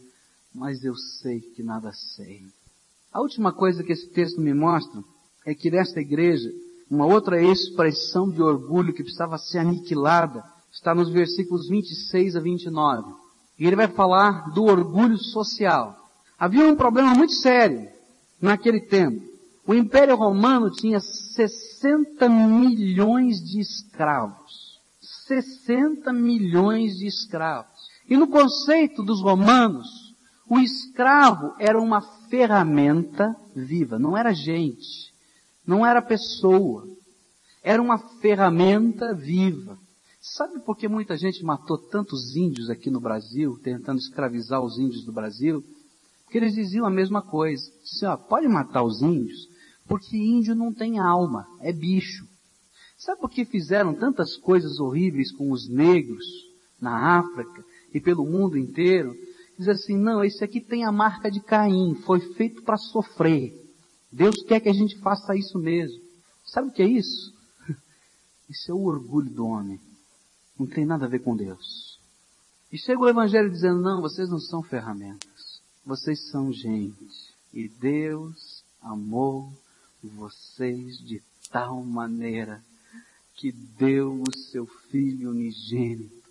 mas 0.51 0.83
eu 0.83 0.95
sei 0.95 1.39
que 1.39 1.61
nada 1.61 1.91
sei. 1.93 2.41
A 3.11 3.21
última 3.21 3.53
coisa 3.53 3.83
que 3.83 3.91
esse 3.91 4.09
texto 4.09 4.41
me 4.41 4.55
mostra 4.55 5.03
é 5.45 5.53
que 5.53 5.69
nesta 5.69 5.99
igreja 5.99 6.49
uma 6.93 7.07
outra 7.07 7.41
expressão 7.41 8.29
de 8.29 8.39
orgulho 8.39 8.93
que 8.93 9.01
precisava 9.01 9.39
ser 9.39 9.57
aniquilada 9.57 10.43
está 10.71 10.93
nos 10.93 11.09
versículos 11.09 11.67
26 11.67 12.35
a 12.35 12.39
29. 12.39 13.11
E 13.57 13.65
ele 13.65 13.75
vai 13.75 13.87
falar 13.87 14.51
do 14.51 14.65
orgulho 14.65 15.17
social. 15.17 15.97
Havia 16.37 16.67
um 16.67 16.75
problema 16.75 17.15
muito 17.15 17.33
sério 17.33 17.89
naquele 18.39 18.79
tempo. 18.81 19.25
O 19.65 19.73
Império 19.73 20.15
Romano 20.15 20.69
tinha 20.69 20.99
60 20.99 22.29
milhões 22.29 23.37
de 23.37 23.59
escravos. 23.59 24.79
60 25.25 26.13
milhões 26.13 26.97
de 26.97 27.07
escravos. 27.07 27.71
E 28.07 28.15
no 28.15 28.27
conceito 28.27 29.01
dos 29.01 29.19
romanos, 29.19 29.87
o 30.47 30.59
escravo 30.59 31.55
era 31.57 31.79
uma 31.79 32.01
ferramenta 32.29 33.35
viva, 33.55 33.97
não 33.97 34.15
era 34.15 34.31
gente. 34.31 35.12
Não 35.65 35.85
era 35.85 36.01
pessoa. 36.01 36.85
Era 37.63 37.81
uma 37.81 37.97
ferramenta 38.19 39.13
viva. 39.13 39.77
Sabe 40.21 40.59
por 40.61 40.77
que 40.77 40.87
muita 40.87 41.17
gente 41.17 41.43
matou 41.43 41.77
tantos 41.77 42.35
índios 42.35 42.69
aqui 42.69 42.89
no 42.89 42.99
Brasil, 42.99 43.59
tentando 43.61 43.99
escravizar 43.99 44.61
os 44.61 44.77
índios 44.77 45.03
do 45.05 45.11
Brasil? 45.11 45.63
Porque 46.23 46.37
eles 46.37 46.53
diziam 46.53 46.85
a 46.85 46.89
mesma 46.89 47.21
coisa. 47.21 47.63
Diziam, 47.83 48.13
ó, 48.13 48.17
pode 48.17 48.47
matar 48.47 48.83
os 48.83 49.01
índios, 49.01 49.47
porque 49.87 50.17
índio 50.17 50.55
não 50.55 50.73
tem 50.73 50.99
alma, 50.99 51.45
é 51.59 51.71
bicho. 51.71 52.25
Sabe 52.97 53.19
por 53.19 53.29
que 53.29 53.43
fizeram 53.43 53.93
tantas 53.93 54.37
coisas 54.37 54.79
horríveis 54.79 55.31
com 55.31 55.51
os 55.51 55.67
negros 55.67 56.25
na 56.79 57.19
África 57.19 57.63
e 57.93 57.99
pelo 57.99 58.25
mundo 58.25 58.57
inteiro? 58.57 59.13
Diz 59.57 59.67
assim, 59.67 59.97
não, 59.97 60.23
esse 60.23 60.43
aqui 60.43 60.61
tem 60.61 60.85
a 60.85 60.91
marca 60.91 61.29
de 61.29 61.41
Caim, 61.41 61.95
foi 62.05 62.19
feito 62.33 62.63
para 62.63 62.77
sofrer. 62.77 63.62
Deus 64.13 64.43
quer 64.43 64.59
que 64.59 64.69
a 64.69 64.73
gente 64.73 64.95
faça 64.99 65.35
isso 65.35 65.57
mesmo. 65.57 65.99
Sabe 66.45 66.69
o 66.69 66.71
que 66.71 66.83
é 66.83 66.87
isso? 66.87 67.33
Isso 68.47 68.69
é 68.69 68.73
o 68.73 68.83
orgulho 68.83 69.29
do 69.29 69.47
homem. 69.47 69.79
Não 70.59 70.67
tem 70.67 70.85
nada 70.85 71.05
a 71.05 71.09
ver 71.09 71.19
com 71.19 71.35
Deus. 71.35 71.99
E 72.71 72.77
chega 72.77 72.99
o 72.99 73.09
Evangelho 73.09 73.49
dizendo, 73.49 73.81
não, 73.81 74.01
vocês 74.01 74.29
não 74.29 74.39
são 74.39 74.61
ferramentas. 74.61 75.61
Vocês 75.83 76.29
são 76.29 76.53
gente. 76.53 77.33
E 77.51 77.67
Deus 77.67 78.63
amou 78.81 79.51
vocês 80.03 80.97
de 80.99 81.19
tal 81.51 81.83
maneira 81.83 82.63
que 83.35 83.51
deu 83.51 84.21
o 84.21 84.37
seu 84.51 84.67
Filho 84.91 85.31
unigênito 85.31 86.21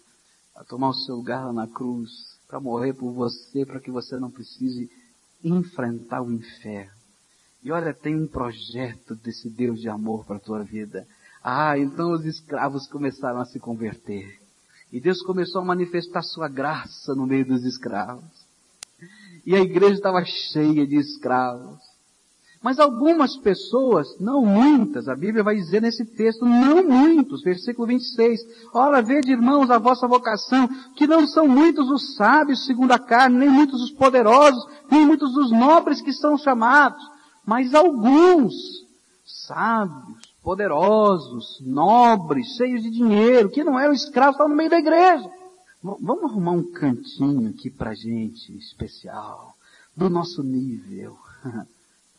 a 0.55 0.63
tomar 0.63 0.91
o 0.91 0.95
seu 0.95 1.17
lugar 1.17 1.53
na 1.53 1.67
cruz, 1.67 2.11
para 2.47 2.61
morrer 2.61 2.93
por 2.93 3.11
você, 3.13 3.67
para 3.67 3.81
que 3.81 3.91
você 3.91 4.17
não 4.19 4.31
precise 4.31 4.89
enfrentar 5.43 6.23
o 6.23 6.31
inferno. 6.31 7.02
E 7.63 7.71
olha, 7.71 7.95
tem 7.95 8.17
um 8.17 8.27
projeto 8.27 9.15
desse 9.15 9.49
Deus 9.49 9.81
de 9.81 9.89
amor 9.89 10.25
para 10.25 10.37
a 10.37 10.41
tua 10.41 10.65
vida. 10.65 11.07
Ah, 11.43 11.79
então 11.79 12.13
os 12.13 12.25
escravos 12.25 12.89
começaram 12.89 13.41
a 13.41 13.45
se 13.45 13.61
converter. 13.61 14.41
E 14.93 15.01
Deus 15.01 15.23
começou 15.23 15.63
a 15.63 15.65
manifestar 15.65 16.23
sua 16.23 16.49
graça 16.49 17.15
no 17.15 17.25
meio 17.25 17.47
dos 17.47 17.65
escravos. 17.65 18.25
E 19.47 19.55
a 19.55 19.61
igreja 19.61 19.95
estava 19.95 20.25
cheia 20.25 20.87
de 20.87 20.97
escravos. 20.97 21.81
Mas 22.61 22.79
algumas 22.79 23.37
pessoas, 23.37 24.07
não 24.21 24.45
muitas, 24.45 25.09
a 25.09 25.17
Bíblia 25.17 25.43
vai 25.43 25.57
dizer 25.57 25.83
nesse 25.83 26.05
texto, 26.05 26.45
não 26.45 26.85
muitos, 26.85 27.43
versículo 27.43 27.89
26. 27.89 28.41
Ora, 28.73 29.03
vede 29.03 29.33
irmãos 29.33 29.69
a 29.71 29.79
vossa 29.79 30.07
vocação, 30.07 30.69
que 30.97 31.07
não 31.07 31.27
são 31.27 31.49
muitos 31.49 31.91
os 31.91 32.15
sábios 32.15 32.65
segundo 32.67 32.93
a 32.93 33.01
carne, 33.01 33.39
nem 33.39 33.51
muitos 33.51 33.83
os 33.83 33.91
poderosos, 33.91 34.65
nem 34.91 35.05
muitos 35.05 35.37
os 35.37 35.51
nobres 35.51 36.01
que 36.01 36.13
são 36.13 36.37
chamados 36.39 37.12
mas 37.45 37.75
alguns 37.75 38.55
sábios, 39.25 40.35
poderosos, 40.43 41.61
nobres, 41.61 42.57
cheios 42.57 42.83
de 42.83 42.91
dinheiro, 42.91 43.51
que 43.51 43.65
não 43.65 43.79
eram 43.79 43.93
escravos, 43.93 44.35
estavam 44.35 44.51
no 44.51 44.57
meio 44.57 44.71
da 44.71 44.79
igreja. 44.79 45.31
Vamos 45.83 46.25
arrumar 46.25 46.53
um 46.53 46.73
cantinho 46.73 47.51
aqui 47.51 47.69
pra 47.69 47.95
gente, 47.95 48.57
especial, 48.57 49.57
do 49.97 50.09
nosso 50.09 50.43
nível. 50.43 51.17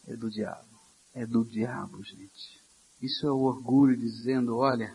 É 0.06 0.18
do 0.18 0.30
diabo. 0.30 0.68
É 1.16 1.26
do 1.26 1.46
diabo, 1.46 2.04
gente. 2.04 2.60
Isso 3.02 3.26
é 3.26 3.32
o 3.32 3.44
orgulho 3.44 3.96
dizendo, 3.96 4.58
olha, 4.58 4.94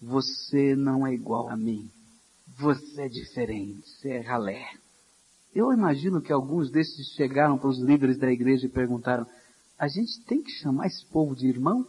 você 0.00 0.74
não 0.74 1.06
é 1.06 1.12
igual 1.12 1.50
a 1.50 1.56
mim. 1.58 1.90
Você 2.58 3.02
é 3.02 3.08
diferente, 3.08 3.86
você 3.86 4.12
é 4.12 4.20
ralé. 4.20 4.66
Eu 5.54 5.72
imagino 5.72 6.22
que 6.22 6.32
alguns 6.32 6.70
desses 6.70 7.08
chegaram 7.08 7.58
para 7.58 7.68
os 7.68 7.78
líderes 7.78 8.16
da 8.16 8.30
igreja 8.30 8.66
e 8.66 8.70
perguntaram, 8.70 9.26
a 9.80 9.88
gente 9.88 10.22
tem 10.26 10.42
que 10.42 10.50
chamar 10.50 10.88
esse 10.88 11.06
povo 11.06 11.34
de 11.34 11.48
irmão? 11.48 11.86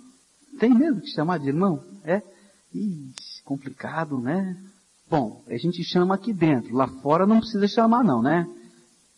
Tem 0.58 0.74
mesmo 0.74 1.02
que 1.02 1.10
chamar 1.10 1.40
de 1.40 1.50
irmão? 1.50 1.84
É? 2.06 2.22
Ih, 2.74 3.12
complicado, 3.44 4.18
né? 4.18 4.56
Bom, 5.10 5.44
a 5.46 5.58
gente 5.58 5.84
chama 5.84 6.16
aqui 6.16 6.32
dentro, 6.32 6.74
lá 6.74 6.88
fora 7.02 7.28
não 7.28 7.40
precisa 7.40 7.68
chamar 7.68 8.02
não, 8.02 8.22
né? 8.22 8.48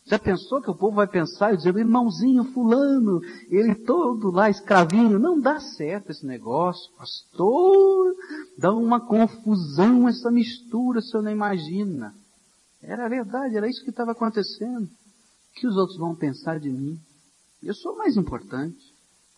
Já 0.06 0.18
pensou 0.18 0.60
que 0.60 0.68
o 0.68 0.74
povo 0.74 0.96
vai 0.96 1.06
pensar 1.06 1.54
e 1.54 1.56
dizer, 1.56 1.76
irmãozinho 1.76 2.52
fulano, 2.52 3.20
ele 3.48 3.76
todo 3.76 4.32
lá 4.32 4.50
escravinho, 4.50 5.20
não 5.20 5.40
dá 5.40 5.60
certo 5.60 6.10
esse 6.10 6.26
negócio, 6.26 6.92
pastor, 6.96 8.12
dá 8.58 8.74
uma 8.74 9.00
confusão 9.00 10.08
essa 10.08 10.32
mistura, 10.32 11.00
senhor 11.00 11.22
não 11.22 11.30
imagina. 11.30 12.12
Era 12.82 13.08
verdade, 13.08 13.56
era 13.56 13.68
isso 13.68 13.84
que 13.84 13.90
estava 13.90 14.10
acontecendo. 14.10 14.84
O 14.84 15.60
que 15.60 15.66
os 15.68 15.76
outros 15.76 15.96
vão 15.96 16.16
pensar 16.16 16.58
de 16.58 16.70
mim? 16.70 16.98
Eu 17.64 17.74
sou 17.74 17.96
mais 17.96 18.16
importante. 18.16 18.92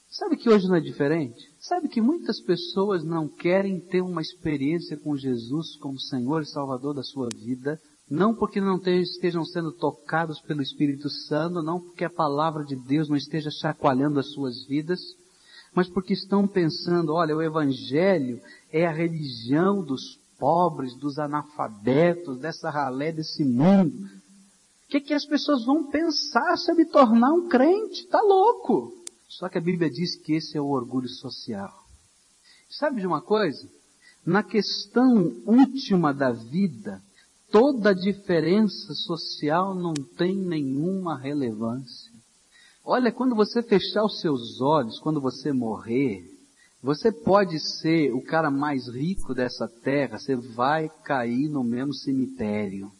Sabe 0.09 0.37
que 0.37 0.49
hoje 0.49 0.67
não 0.67 0.77
é 0.77 0.81
diferente? 0.81 1.39
Sabe 1.61 1.89
que 1.89 2.01
muitas 2.01 2.41
pessoas 2.41 3.05
não 3.05 3.29
querem 3.29 3.79
ter 3.79 4.01
uma 4.01 4.21
experiência 4.21 4.97
com 4.97 5.17
Jesus 5.17 5.77
como 5.77 6.01
Senhor 6.01 6.43
e 6.43 6.47
Salvador 6.47 6.95
da 6.95 7.03
sua 7.03 7.29
vida, 7.35 7.81
não 8.11 8.35
porque 8.35 8.61
não 8.61 8.81
estejam 8.85 9.45
sendo 9.45 9.73
tocados 9.73 10.41
pelo 10.41 10.63
Espírito 10.63 11.09
Santo, 11.09 11.63
não 11.63 11.81
porque 11.81 12.05
a 12.05 12.11
palavra 12.11 12.65
de 12.65 12.77
Deus 12.77 13.09
não 13.09 13.17
esteja 13.17 13.51
chacoalhando 13.51 14.19
as 14.19 14.33
suas 14.33 14.65
vidas, 14.67 15.01
mas 15.75 15.89
porque 15.89 16.13
estão 16.13 16.49
pensando, 16.49 17.13
olha, 17.13 17.37
o 17.37 17.43
Evangelho 17.43 18.41
é 18.73 18.87
a 18.87 18.93
religião 18.93 19.85
dos 19.85 20.19
pobres, 20.39 20.95
dos 20.97 21.19
analfabetos, 21.19 22.39
dessa 22.39 22.71
ralé 22.71 23.13
desse 23.13 23.45
mundo. 23.45 23.93
O 24.87 24.89
que, 24.89 25.01
que 25.01 25.15
as 25.15 25.27
pessoas 25.27 25.65
vão 25.65 25.91
pensar 25.91 26.57
se 26.57 26.71
eu 26.71 26.77
me 26.77 26.87
tornar 26.87 27.33
um 27.33 27.49
crente? 27.49 28.07
Tá 28.07 28.21
louco! 28.21 28.93
Só 29.29 29.49
que 29.49 29.59
a 29.59 29.61
Bíblia 29.61 29.91
diz 29.91 30.15
que 30.17 30.35
esse 30.35 30.57
é 30.57 30.61
o 30.61 30.71
orgulho 30.71 31.09
social. 31.09 31.73
Sabe 32.71 33.01
de 33.01 33.07
uma 33.07 33.21
coisa? 33.21 33.69
Na 34.25 34.45
questão 34.45 35.43
última 35.45 36.15
da 36.15 36.31
vida, 36.31 37.03
toda 37.51 37.95
diferença 37.95 38.95
social 38.95 39.75
não 39.75 39.93
tem 39.95 40.37
nenhuma 40.37 41.19
relevância. 41.19 42.13
Olha, 42.85 43.11
quando 43.11 43.35
você 43.35 43.65
fechar 43.65 44.05
os 44.05 44.21
seus 44.21 44.61
olhos, 44.61 45.01
quando 45.01 45.21
você 45.21 45.53
morrer, 45.53 46.25
você 46.81 47.11
pode 47.11 47.59
ser 47.59 48.13
o 48.13 48.23
cara 48.23 48.49
mais 48.53 48.87
rico 48.87 49.35
dessa 49.35 49.67
terra, 49.83 50.19
você 50.19 50.37
vai 50.37 50.89
cair 51.05 51.49
no 51.49 51.65
mesmo 51.65 51.93
cemitério. 51.93 52.93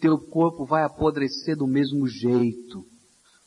Teu 0.00 0.18
corpo 0.18 0.64
vai 0.64 0.84
apodrecer 0.84 1.56
do 1.56 1.66
mesmo 1.66 2.06
jeito. 2.06 2.84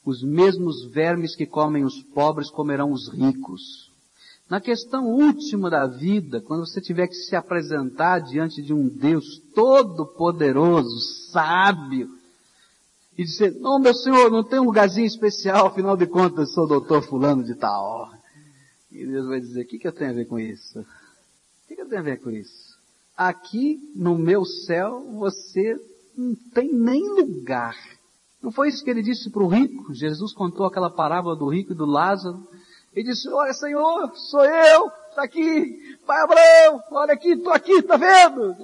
Os 0.03 0.23
mesmos 0.23 0.85
vermes 0.91 1.35
que 1.35 1.45
comem 1.45 1.83
os 1.83 2.01
pobres 2.13 2.49
comerão 2.49 2.91
os 2.91 3.07
ricos. 3.09 3.91
Na 4.49 4.59
questão 4.59 5.05
última 5.05 5.69
da 5.69 5.87
vida, 5.87 6.41
quando 6.41 6.65
você 6.65 6.81
tiver 6.81 7.07
que 7.07 7.13
se 7.13 7.35
apresentar 7.37 8.19
diante 8.19 8.61
de 8.61 8.73
um 8.73 8.89
Deus 8.89 9.41
todo-poderoso, 9.55 10.99
sábio, 11.31 12.09
e 13.17 13.23
dizer, 13.23 13.55
não, 13.59 13.79
meu 13.79 13.93
senhor, 13.93 14.29
não 14.29 14.43
tem 14.43 14.59
um 14.59 14.65
lugarzinho 14.65 15.05
especial, 15.05 15.67
afinal 15.67 15.95
de 15.95 16.07
contas, 16.07 16.51
sou 16.53 16.67
doutor 16.67 17.01
fulano 17.03 17.43
de 17.43 17.55
tal. 17.55 18.11
E 18.91 19.05
Deus 19.05 19.27
vai 19.27 19.39
dizer, 19.39 19.61
o 19.61 19.67
que, 19.67 19.79
que 19.79 19.87
eu 19.87 19.93
tenho 19.93 20.11
a 20.11 20.15
ver 20.15 20.25
com 20.25 20.37
isso? 20.37 20.79
O 20.79 20.85
que, 21.67 21.75
que 21.75 21.81
eu 21.81 21.87
tenho 21.87 22.01
a 22.01 22.03
ver 22.03 22.19
com 22.19 22.29
isso? 22.29 22.77
Aqui, 23.15 23.79
no 23.95 24.17
meu 24.17 24.43
céu, 24.43 25.05
você 25.13 25.79
não 26.17 26.35
tem 26.53 26.71
nem 26.73 27.01
lugar. 27.09 27.75
Não 28.41 28.51
foi 28.51 28.69
isso 28.69 28.83
que 28.83 28.89
ele 28.89 29.03
disse 29.03 29.29
para 29.29 29.43
o 29.43 29.47
rico? 29.47 29.93
Jesus 29.93 30.33
contou 30.33 30.65
aquela 30.65 30.89
parábola 30.89 31.35
do 31.35 31.47
rico 31.47 31.73
e 31.73 31.75
do 31.75 31.85
Lázaro. 31.85 32.39
Ele 32.93 33.09
disse, 33.09 33.29
olha 33.29 33.53
Senhor, 33.53 34.11
sou 34.15 34.43
eu, 34.43 34.87
está 35.09 35.23
aqui, 35.23 35.97
Pai 36.05 36.21
Abraão, 36.23 36.81
olha 36.91 37.13
aqui, 37.13 37.33
estou 37.33 37.53
aqui, 37.53 37.73
está 37.73 37.97
vendo? 37.97 38.55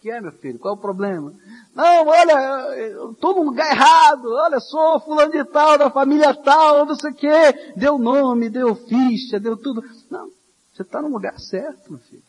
que 0.00 0.10
é, 0.10 0.20
meu 0.20 0.32
filho? 0.32 0.58
Qual 0.58 0.74
é 0.74 0.78
o 0.78 0.80
problema? 0.80 1.32
Não, 1.74 2.06
olha, 2.06 3.10
estou 3.12 3.34
num 3.34 3.44
lugar 3.44 3.70
errado, 3.70 4.32
olha, 4.32 4.58
sou 4.58 4.98
fulano 5.00 5.30
de 5.30 5.44
tal, 5.44 5.76
da 5.76 5.90
família 5.90 6.34
tal, 6.34 6.86
não 6.86 6.94
sei 6.94 7.10
o 7.10 7.14
quê. 7.14 7.72
Deu 7.76 7.98
nome, 7.98 8.48
deu 8.48 8.74
ficha, 8.74 9.38
deu 9.38 9.58
tudo. 9.58 9.82
Não, 10.10 10.30
você 10.72 10.82
está 10.82 11.02
no 11.02 11.08
lugar 11.08 11.38
certo, 11.38 11.90
meu 11.90 12.00
filho. 12.00 12.22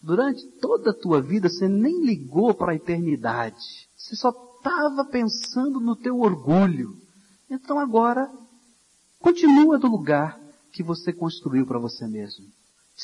Durante 0.00 0.46
toda 0.60 0.90
a 0.90 0.94
tua 0.94 1.20
vida 1.20 1.48
você 1.48 1.68
nem 1.68 2.04
ligou 2.04 2.54
para 2.54 2.72
a 2.72 2.76
eternidade. 2.76 3.88
Você 3.96 4.14
só 4.16 4.30
estava 4.30 5.04
pensando 5.04 5.80
no 5.80 5.96
teu 5.96 6.20
orgulho. 6.20 6.96
Então 7.50 7.78
agora, 7.78 8.30
continua 9.18 9.78
no 9.78 9.88
lugar 9.88 10.38
que 10.72 10.82
você 10.82 11.12
construiu 11.12 11.66
para 11.66 11.78
você 11.78 12.06
mesmo. 12.06 12.46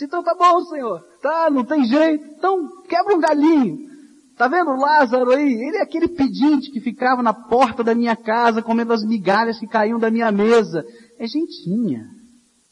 Então 0.01 0.23
tá 0.23 0.35
bom, 0.35 0.65
Senhor. 0.67 1.01
Tá, 1.21 1.51
não 1.51 1.65
tem 1.65 1.85
jeito. 1.85 2.25
Então 2.37 2.83
quebra 2.83 3.17
um 3.17 3.21
galinho. 3.21 3.95
Tá 4.37 4.49
vendo 4.49 4.75
Lázaro 4.75 5.31
aí? 5.31 5.53
Ele 5.53 5.77
é 5.77 5.83
aquele 5.83 6.09
pedinte 6.09 6.71
que 6.71 6.81
ficava 6.81 7.23
na 7.23 7.33
porta 7.33 7.85
da 7.85 7.95
minha 7.95 8.17
casa 8.17 8.63
comendo 8.63 8.93
as 8.93 9.05
migalhas 9.05 9.59
que 9.59 9.67
caíam 9.67 9.99
da 9.99 10.11
minha 10.11 10.31
mesa. 10.33 10.85
É 11.19 11.27
gentinha. 11.27 12.09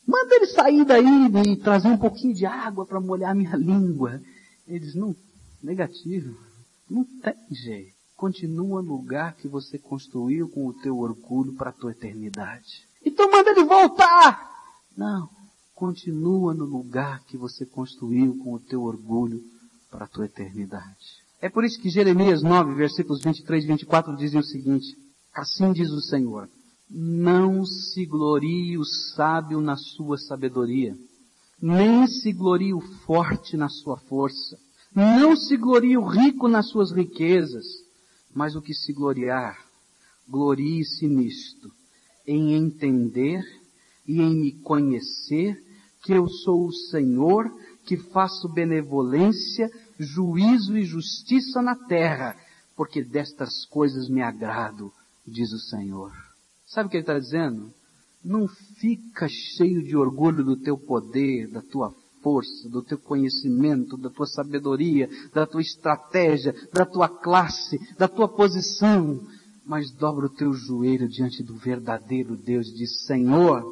Manda 0.07 0.35
ele 0.35 0.47
sair 0.47 0.85
daí 0.85 1.27
e 1.47 1.57
trazer 1.57 1.89
um 1.89 1.97
pouquinho 1.97 2.35
de 2.35 2.45
água 2.45 2.85
para 2.85 3.01
molhar 3.01 3.35
minha 3.35 3.57
língua. 3.57 4.21
Ele 4.67 4.81
diz, 4.81 4.95
não, 4.95 5.15
negativo. 5.63 6.37
Não 6.91 7.05
tem 7.05 7.35
jeito. 7.51 7.95
Continua 8.17 8.83
no 8.83 8.97
lugar 8.97 9.35
que 9.37 9.49
você 9.49 9.79
construiu 9.79 10.49
com 10.49 10.67
o 10.67 10.75
teu 10.75 10.99
orgulho 10.99 11.55
para 11.55 11.71
a 11.71 11.73
tua 11.73 11.93
eternidade. 11.93 12.87
Então 13.05 13.31
manda 13.31 13.51
ele 13.51 13.65
voltar. 13.65 14.51
Não. 14.97 15.29
Continua 15.75 16.55
no 16.55 16.65
lugar 16.65 17.25
que 17.25 17.37
você 17.37 17.67
construiu 17.67 18.39
com 18.39 18.55
o 18.55 18.61
teu 18.61 18.83
orgulho 18.83 19.43
para 19.91 20.05
a 20.05 20.09
tua 20.09 20.27
eternidade. 20.27 21.23
É 21.41 21.49
por 21.49 21.65
isso 21.65 21.81
que 21.81 21.91
Jeremias 21.91 22.43
9, 22.43 22.75
versículos 22.75 23.21
23 23.23 23.65
e 23.65 23.67
24 23.67 24.17
dizem 24.17 24.39
o 24.39 24.45
seguinte, 24.45 24.97
assim 25.35 25.73
diz 25.73 25.91
o 25.91 26.01
Senhor, 26.01 26.49
não 26.95 27.65
se 27.65 28.05
glorie 28.05 28.77
o 28.77 28.85
sábio 28.85 29.63
na 29.63 29.77
sua 29.77 30.19
sabedoria, 30.19 30.95
nem 31.61 32.07
se 32.07 32.33
glorie 32.33 32.75
o 32.75 32.83
forte 33.07 33.57
na 33.57 33.71
sua 33.71 33.97
força, 33.97 34.59
não 34.95 35.35
se 35.35 35.57
glorie 35.57 35.97
o 35.97 36.05
rico 36.05 36.49
nas 36.49 36.69
suas 36.69 36.93
riquezas, 36.93 37.65
mas 38.35 38.55
o 38.55 38.61
que 38.61 38.75
se 38.75 38.93
gloriar, 38.93 39.57
glorie-se 40.29 41.09
nisto, 41.09 41.71
em 42.27 42.53
entender 42.53 43.43
e 44.07 44.21
em 44.21 44.35
me 44.35 44.53
conhecer 44.61 45.57
que 46.03 46.13
eu 46.13 46.29
sou 46.29 46.67
o 46.67 46.73
Senhor 46.73 47.51
que 47.87 47.97
faço 47.97 48.53
benevolência 48.53 49.71
juízo 49.99 50.77
e 50.77 50.85
justiça 50.85 51.63
na 51.63 51.75
terra, 51.75 52.37
porque 52.77 53.03
destas 53.03 53.65
coisas 53.67 54.11
me 54.11 54.21
agrado, 54.21 54.93
diz 55.27 55.53
o 55.53 55.59
Senhor. 55.59 56.32
Sabe 56.73 56.87
o 56.87 56.91
que 56.91 56.97
ele 56.97 57.03
está 57.03 57.19
dizendo? 57.19 57.71
Não 58.25 58.49
fica 58.49 59.29
cheio 59.29 59.83
de 59.83 59.95
orgulho 59.95 60.43
do 60.43 60.57
teu 60.57 60.79
poder, 60.79 61.47
da 61.49 61.61
tua 61.61 61.95
força, 62.23 62.67
do 62.71 62.83
teu 62.83 62.97
conhecimento, 62.97 63.95
da 63.99 64.09
tua 64.09 64.27
sabedoria, 64.27 65.07
da 65.35 65.45
tua 65.45 65.61
estratégia, 65.61 66.55
da 66.73 66.87
tua 66.87 67.11
classe, 67.11 67.79
da 67.99 68.09
tua 68.09 68.27
posição, 68.27 69.21
mas 69.67 69.91
dobra 69.91 70.25
o 70.25 70.31
teu 70.35 70.55
joelho 70.55 71.07
diante 71.11 71.43
do 71.43 71.57
verdadeiro 71.57 72.37
Deus 72.37 72.69
e 72.69 72.75
diz, 72.75 73.05
Senhor, 73.05 73.63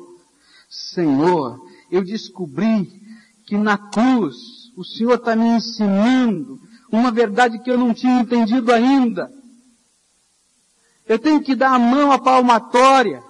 Senhor, 0.69 1.59
eu 1.91 2.05
descobri 2.05 2.87
que 3.47 3.57
na 3.57 3.79
cruz 3.79 4.37
o 4.77 4.85
Senhor 4.85 5.15
está 5.15 5.35
me 5.35 5.47
ensinando 5.47 6.61
uma 6.93 7.11
verdade 7.11 7.61
que 7.61 7.71
eu 7.71 7.79
não 7.79 7.95
tinha 7.95 8.21
entendido 8.21 8.71
ainda. 8.71 9.39
Eu 11.11 11.18
tenho 11.18 11.42
que 11.42 11.57
dar 11.57 11.75
a 11.75 11.79
mão 11.79 12.12
à 12.12 12.20
palmatória 12.20 13.20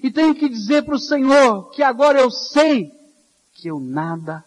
e 0.00 0.08
tenho 0.08 0.36
que 0.36 0.48
dizer 0.48 0.84
para 0.84 0.94
o 0.94 1.00
Senhor 1.00 1.68
que 1.70 1.82
agora 1.82 2.20
eu 2.20 2.30
sei 2.30 2.92
que 3.54 3.66
eu 3.66 3.80
nada 3.80 4.44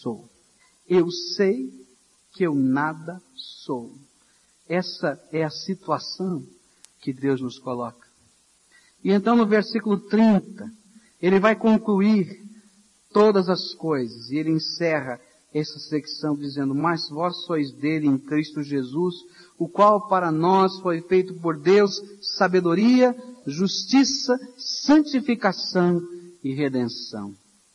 sou. 0.00 0.26
Eu 0.88 1.10
sei 1.10 1.70
que 2.32 2.42
eu 2.42 2.54
nada 2.54 3.20
sou. 3.34 3.92
Essa 4.66 5.22
é 5.32 5.44
a 5.44 5.50
situação 5.50 6.42
que 7.02 7.12
Deus 7.12 7.42
nos 7.42 7.58
coloca. 7.58 8.08
E 9.04 9.12
então 9.12 9.36
no 9.36 9.44
versículo 9.44 9.98
30, 10.08 10.72
ele 11.20 11.38
vai 11.38 11.54
concluir 11.54 12.42
todas 13.12 13.50
as 13.50 13.74
coisas 13.74 14.30
e 14.30 14.38
ele 14.38 14.50
encerra 14.50 15.20
essa 15.54 15.78
secção 15.78 16.34
dizendo, 16.34 16.74
mas 16.74 17.08
vós 17.08 17.44
sois 17.44 17.70
dele 17.72 18.08
em 18.08 18.18
Cristo 18.18 18.60
Jesus, 18.60 19.14
o 19.56 19.68
qual 19.68 20.08
para 20.08 20.32
nós 20.32 20.80
foi 20.80 21.00
feito 21.02 21.32
por 21.34 21.56
Deus 21.56 22.02
sabedoria, 22.36 23.16
justiça, 23.46 24.36
santificação 24.58 26.02
e 26.42 26.52
redenção. 26.52 27.32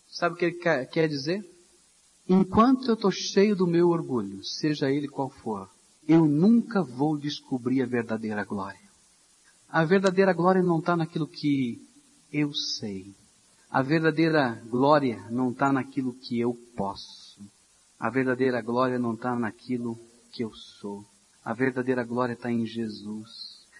Sabe 0.09 0.35
o 0.35 0.37
que 0.37 0.45
ele 0.45 0.85
quer 0.87 1.07
dizer? 1.07 1.43
Enquanto 2.27 2.89
eu 2.89 2.95
estou 2.95 3.11
cheio 3.11 3.55
do 3.55 3.65
meu 3.65 3.87
orgulho, 3.89 4.43
seja 4.43 4.91
ele 4.91 5.07
qual 5.07 5.29
for, 5.29 5.69
eu 6.07 6.25
nunca 6.25 6.83
vou 6.83 7.17
descobrir 7.17 7.81
a 7.81 7.85
verdadeira 7.85 8.43
glória. 8.43 8.89
A 9.69 9.85
verdadeira 9.85 10.33
glória 10.33 10.61
não 10.61 10.79
está 10.79 10.97
naquilo 10.97 11.27
que 11.27 11.79
eu 12.31 12.53
sei. 12.53 13.13
A 13.69 13.81
verdadeira 13.81 14.61
glória 14.67 15.23
não 15.29 15.51
está 15.51 15.71
naquilo 15.71 16.13
que 16.13 16.39
eu 16.39 16.55
posso. 16.75 17.28
A 17.99 18.09
verdadeira 18.09 18.61
glória 18.61 18.97
não 18.97 19.13
está 19.13 19.35
naquilo 19.35 19.97
que 20.31 20.43
eu 20.43 20.53
sou. 20.53 21.03
A 21.43 21.53
verdadeira 21.53 22.03
glória 22.03 22.33
está 22.33 22.49
em 22.51 22.65
Jesus. 22.65 23.29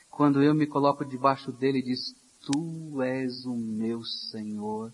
Quando 0.10 0.44
eu 0.44 0.54
me 0.54 0.68
coloco 0.68 1.06
debaixo 1.06 1.52
dele 1.52 1.80
e 1.80 1.84
diz, 1.84 2.14
Tu 2.46 3.02
és 3.02 3.46
o 3.46 3.56
meu 3.56 4.04
Senhor. 4.04 4.94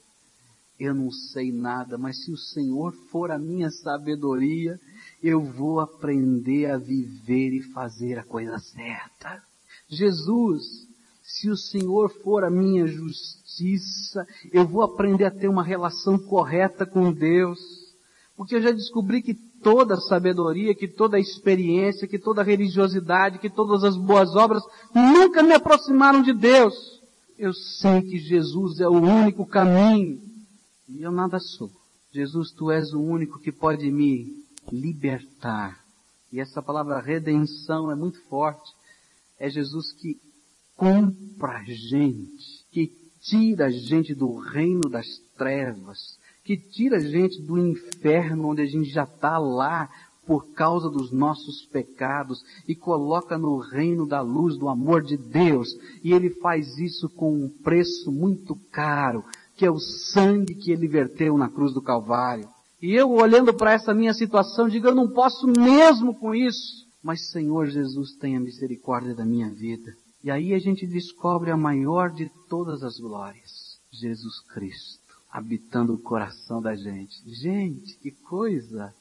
Eu 0.79 0.93
não 0.93 1.09
sei 1.09 1.51
nada, 1.51 1.97
mas 1.97 2.23
se 2.23 2.31
o 2.31 2.38
Senhor 2.38 2.93
for 3.09 3.31
a 3.31 3.39
minha 3.39 3.69
sabedoria, 3.69 4.79
eu 5.23 5.41
vou 5.41 5.79
aprender 5.79 6.69
a 6.69 6.77
viver 6.77 7.53
e 7.53 7.63
fazer 7.73 8.19
a 8.19 8.23
coisa 8.23 8.59
certa. 8.59 9.41
Jesus, 9.88 10.63
se 11.23 11.49
o 11.49 11.55
Senhor 11.55 12.09
for 12.21 12.43
a 12.43 12.49
minha 12.51 12.85
justiça, 12.85 14.27
eu 14.51 14.67
vou 14.67 14.83
aprender 14.83 15.25
a 15.25 15.31
ter 15.31 15.47
uma 15.47 15.63
relação 15.63 16.19
correta 16.19 16.85
com 16.85 17.11
Deus. 17.11 17.84
Porque 18.35 18.55
eu 18.55 18.61
já 18.61 18.71
descobri 18.71 19.21
que 19.21 19.33
toda 19.33 19.95
sabedoria, 19.95 20.75
que 20.75 20.87
toda 20.87 21.19
experiência, 21.19 22.07
que 22.07 22.19
toda 22.19 22.43
religiosidade, 22.43 23.39
que 23.39 23.49
todas 23.49 23.83
as 23.83 23.95
boas 23.95 24.35
obras 24.35 24.63
nunca 24.93 25.41
me 25.41 25.53
aproximaram 25.53 26.21
de 26.21 26.33
Deus. 26.33 27.01
Eu 27.37 27.53
sei 27.53 28.01
que 28.01 28.17
Jesus 28.17 28.79
é 28.79 28.87
o 28.87 28.93
único 28.93 29.45
caminho 29.45 30.21
e 30.87 31.01
eu 31.01 31.11
nada 31.11 31.39
sou. 31.39 31.71
Jesus, 32.11 32.51
tu 32.51 32.71
és 32.71 32.93
o 32.93 33.01
único 33.01 33.39
que 33.39 33.51
pode 33.51 33.89
me 33.91 34.43
libertar. 34.71 35.83
E 36.31 36.39
essa 36.39 36.61
palavra 36.61 37.01
redenção 37.01 37.91
é 37.91 37.95
muito 37.95 38.21
forte. 38.29 38.71
É 39.39 39.49
Jesus 39.49 39.91
que 39.93 40.17
compra 40.75 41.59
a 41.59 41.63
gente, 41.63 42.65
que 42.71 42.91
tira 43.21 43.65
a 43.65 43.69
gente 43.69 44.13
do 44.13 44.37
reino 44.37 44.89
das 44.89 45.07
trevas, 45.37 46.17
que 46.45 46.55
tira 46.55 46.97
a 46.97 46.99
gente 46.99 47.41
do 47.41 47.58
inferno 47.58 48.49
onde 48.49 48.62
a 48.62 48.65
gente 48.67 48.89
já 48.91 49.03
está 49.03 49.39
lá 49.39 49.89
por 50.27 50.53
causa 50.53 50.89
dos 50.89 51.12
nossos 51.12 51.65
pecados 51.65 52.43
e 52.67 52.75
coloca 52.75 53.38
no 53.38 53.58
reino 53.58 54.08
da 54.08 54.21
luz 54.21 54.55
do 54.58 54.69
amor 54.69 55.01
de 55.01 55.17
Deus. 55.17 55.69
E 56.03 56.13
Ele 56.13 56.29
faz 56.29 56.77
isso 56.77 57.10
com 57.10 57.34
um 57.34 57.49
preço 57.63 58.12
muito 58.12 58.55
caro, 58.71 59.23
que 59.55 59.65
é 59.65 59.71
o 59.71 59.79
sangue 59.79 60.53
que 60.55 60.71
Ele 60.71 60.88
verteu 60.88 61.36
na 61.36 61.49
cruz 61.49 61.73
do 61.73 61.81
Calvário. 61.81 62.47
E 62.79 62.93
eu 62.93 63.12
olhando 63.12 63.53
para 63.53 63.73
essa 63.73 63.93
minha 63.93 64.13
situação, 64.13 64.69
digo, 64.69 64.88
eu 64.88 64.95
não 64.95 65.10
posso 65.10 65.47
mesmo 65.47 66.13
com 66.13 66.36
isso. 66.36 66.86
Mas 67.03 67.29
Senhor 67.31 67.67
Jesus, 67.67 68.15
tenha 68.19 68.39
misericórdia 68.39 69.15
da 69.15 69.25
minha 69.25 69.49
vida. 69.49 69.93
E 70.23 70.29
aí 70.29 70.53
a 70.53 70.60
gente 70.60 70.86
descobre 70.86 71.51
a 71.51 71.58
maior 71.58 72.12
de 72.12 72.31
todas 72.49 72.84
as 72.84 72.99
glórias. 72.99 73.79
Jesus 73.91 74.41
Cristo 74.53 75.04
habitando 75.35 75.93
o 75.93 75.97
coração 75.97 76.61
da 76.61 76.75
gente. 76.75 77.21
Gente, 77.29 77.97
que 77.97 78.09
coisa! 78.09 78.95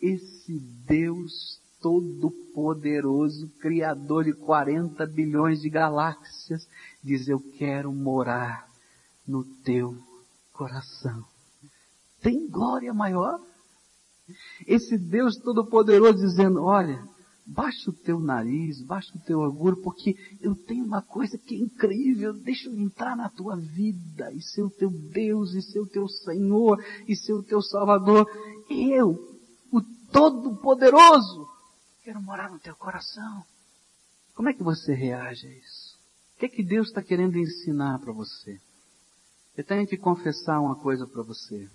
Esse 0.00 0.58
Deus 0.58 1.60
todo-poderoso, 1.80 3.48
criador 3.60 4.24
de 4.24 4.32
40 4.32 5.06
bilhões 5.06 5.60
de 5.60 5.70
galáxias, 5.70 6.66
diz: 7.02 7.28
Eu 7.28 7.38
quero 7.38 7.92
morar 7.92 8.68
no 9.26 9.44
teu 9.44 9.96
coração. 10.52 11.24
Tem 12.20 12.48
glória 12.48 12.92
maior? 12.92 13.40
Esse 14.66 14.98
Deus 14.98 15.36
todo-poderoso 15.36 16.18
dizendo: 16.18 16.64
Olha, 16.64 17.06
Baixa 17.44 17.90
o 17.90 17.92
teu 17.92 18.20
nariz, 18.20 18.80
baixa 18.82 19.12
o 19.16 19.20
teu 19.20 19.40
orgulho, 19.40 19.76
porque 19.82 20.16
eu 20.40 20.54
tenho 20.54 20.84
uma 20.84 21.02
coisa 21.02 21.36
que 21.36 21.56
é 21.56 21.58
incrível. 21.58 22.32
Deixa 22.32 22.68
eu 22.68 22.78
entrar 22.78 23.16
na 23.16 23.28
tua 23.28 23.56
vida 23.56 24.32
e 24.32 24.40
ser 24.40 24.62
o 24.62 24.70
teu 24.70 24.90
Deus, 24.90 25.52
e 25.54 25.62
ser 25.62 25.80
o 25.80 25.86
teu 25.86 26.08
Senhor, 26.08 26.82
e 27.06 27.16
ser 27.16 27.32
o 27.32 27.42
teu 27.42 27.60
Salvador. 27.60 28.26
Eu, 28.70 29.18
o 29.72 29.82
Todo-Poderoso, 30.12 31.48
quero 32.04 32.22
morar 32.22 32.50
no 32.50 32.60
teu 32.60 32.76
coração. 32.76 33.44
Como 34.34 34.48
é 34.48 34.54
que 34.54 34.62
você 34.62 34.94
reage 34.94 35.46
a 35.46 35.50
isso? 35.50 35.98
O 36.36 36.38
que 36.38 36.46
é 36.46 36.48
que 36.48 36.62
Deus 36.62 36.88
está 36.88 37.02
querendo 37.02 37.36
ensinar 37.36 37.98
para 37.98 38.12
você? 38.12 38.60
Eu 39.56 39.64
tenho 39.64 39.86
que 39.86 39.98
confessar 39.98 40.60
uma 40.60 40.76
coisa 40.76 41.06
para 41.06 41.22
você. 41.22 41.68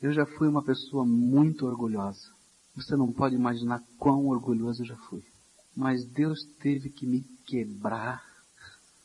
Eu 0.00 0.12
já 0.12 0.24
fui 0.24 0.46
uma 0.48 0.62
pessoa 0.62 1.04
muito 1.04 1.66
orgulhosa. 1.66 2.39
Você 2.80 2.96
não 2.96 3.12
pode 3.12 3.34
imaginar 3.34 3.84
quão 3.98 4.26
orgulhoso 4.28 4.82
eu 4.82 4.86
já 4.86 4.96
fui. 4.96 5.22
Mas 5.76 6.02
Deus 6.02 6.38
teve 6.60 6.88
que 6.88 7.06
me 7.06 7.22
quebrar 7.44 8.24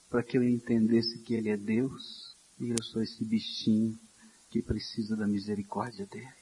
para 0.09 0.23
que 0.23 0.37
eu 0.37 0.43
entendesse 0.43 1.19
que 1.23 1.33
Ele 1.33 1.49
é 1.49 1.57
Deus 1.57 2.37
e 2.57 2.69
eu 2.69 2.81
sou 2.81 3.01
esse 3.01 3.23
bichinho 3.25 3.99
que 4.49 4.61
precisa 4.61 5.17
da 5.17 5.27
misericórdia 5.27 6.05
dele. 6.05 6.33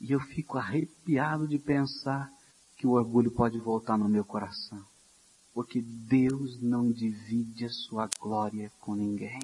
E 0.00 0.12
eu 0.12 0.20
fico 0.20 0.56
arrepiado 0.56 1.48
de 1.48 1.58
pensar 1.58 2.30
que 2.76 2.86
o 2.86 2.92
orgulho 2.92 3.32
pode 3.32 3.58
voltar 3.58 3.98
no 3.98 4.08
meu 4.08 4.24
coração. 4.24 4.80
Porque 5.52 5.82
Deus 5.82 6.62
não 6.62 6.92
divide 6.92 7.64
a 7.64 7.70
sua 7.70 8.08
glória 8.20 8.70
com 8.80 8.94
ninguém. 8.94 9.40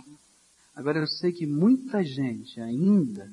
Agora 0.72 1.00
eu 1.00 1.06
sei 1.08 1.32
que 1.32 1.46
muita 1.46 2.04
gente 2.04 2.60
ainda 2.60 3.28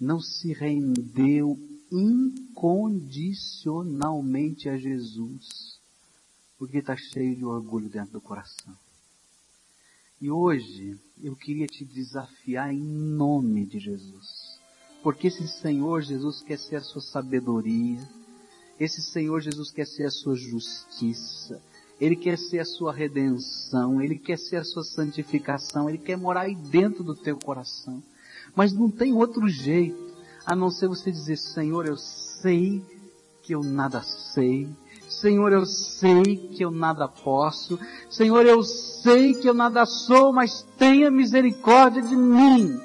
não 0.00 0.20
se 0.20 0.52
rendeu 0.52 1.58
incondicionalmente 1.92 4.68
a 4.68 4.76
Jesus, 4.76 5.78
porque 6.58 6.78
está 6.78 6.96
cheio 6.96 7.36
de 7.36 7.44
orgulho 7.44 7.88
dentro 7.90 8.12
do 8.12 8.20
coração. 8.20 8.74
E 10.20 10.28
hoje 10.30 10.98
eu 11.22 11.36
queria 11.36 11.66
te 11.66 11.84
desafiar 11.84 12.72
em 12.72 12.80
nome 12.80 13.66
de 13.66 13.78
Jesus, 13.78 14.58
porque 15.02 15.26
esse 15.26 15.46
Senhor 15.46 16.00
Jesus 16.00 16.40
quer 16.42 16.58
ser 16.58 16.76
a 16.76 16.80
sua 16.80 17.02
sabedoria, 17.02 18.00
esse 18.80 19.02
Senhor 19.02 19.38
Jesus 19.40 19.70
quer 19.70 19.86
ser 19.86 20.04
a 20.04 20.10
sua 20.10 20.34
justiça, 20.34 21.62
Ele 22.00 22.16
quer 22.16 22.38
ser 22.38 22.60
a 22.60 22.64
sua 22.64 22.90
redenção, 22.92 24.00
Ele 24.00 24.16
quer 24.16 24.38
ser 24.38 24.56
a 24.56 24.64
sua 24.64 24.82
santificação, 24.82 25.90
Ele 25.90 25.98
quer 25.98 26.16
morar 26.16 26.42
aí 26.42 26.54
dentro 26.54 27.02
do 27.04 27.14
teu 27.14 27.36
coração. 27.36 28.02
Mas 28.56 28.72
não 28.72 28.90
tem 28.90 29.12
outro 29.12 29.46
jeito 29.48 30.11
a 30.44 30.54
não 30.54 30.70
ser 30.70 30.88
você 30.88 31.10
dizer, 31.10 31.36
Senhor, 31.36 31.86
eu 31.86 31.96
sei 31.96 32.84
que 33.42 33.54
eu 33.54 33.62
nada 33.62 34.02
sei. 34.02 34.68
Senhor, 35.08 35.52
eu 35.52 35.66
sei 35.66 36.36
que 36.36 36.64
eu 36.64 36.70
nada 36.70 37.06
posso. 37.06 37.78
Senhor, 38.08 38.46
eu 38.46 38.62
sei 38.62 39.34
que 39.34 39.48
eu 39.48 39.54
nada 39.54 39.84
sou, 39.84 40.32
mas 40.32 40.62
tenha 40.78 41.10
misericórdia 41.10 42.02
de 42.02 42.16
mim. 42.16 42.80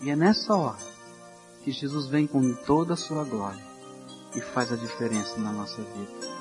E 0.00 0.10
é 0.10 0.16
nessa 0.16 0.54
hora 0.54 0.78
que 1.64 1.72
Jesus 1.72 2.06
vem 2.06 2.26
com 2.26 2.54
toda 2.54 2.94
a 2.94 2.96
sua 2.96 3.24
glória 3.24 3.62
e 4.34 4.40
faz 4.40 4.72
a 4.72 4.76
diferença 4.76 5.38
na 5.38 5.52
nossa 5.52 5.82
vida. 5.82 6.37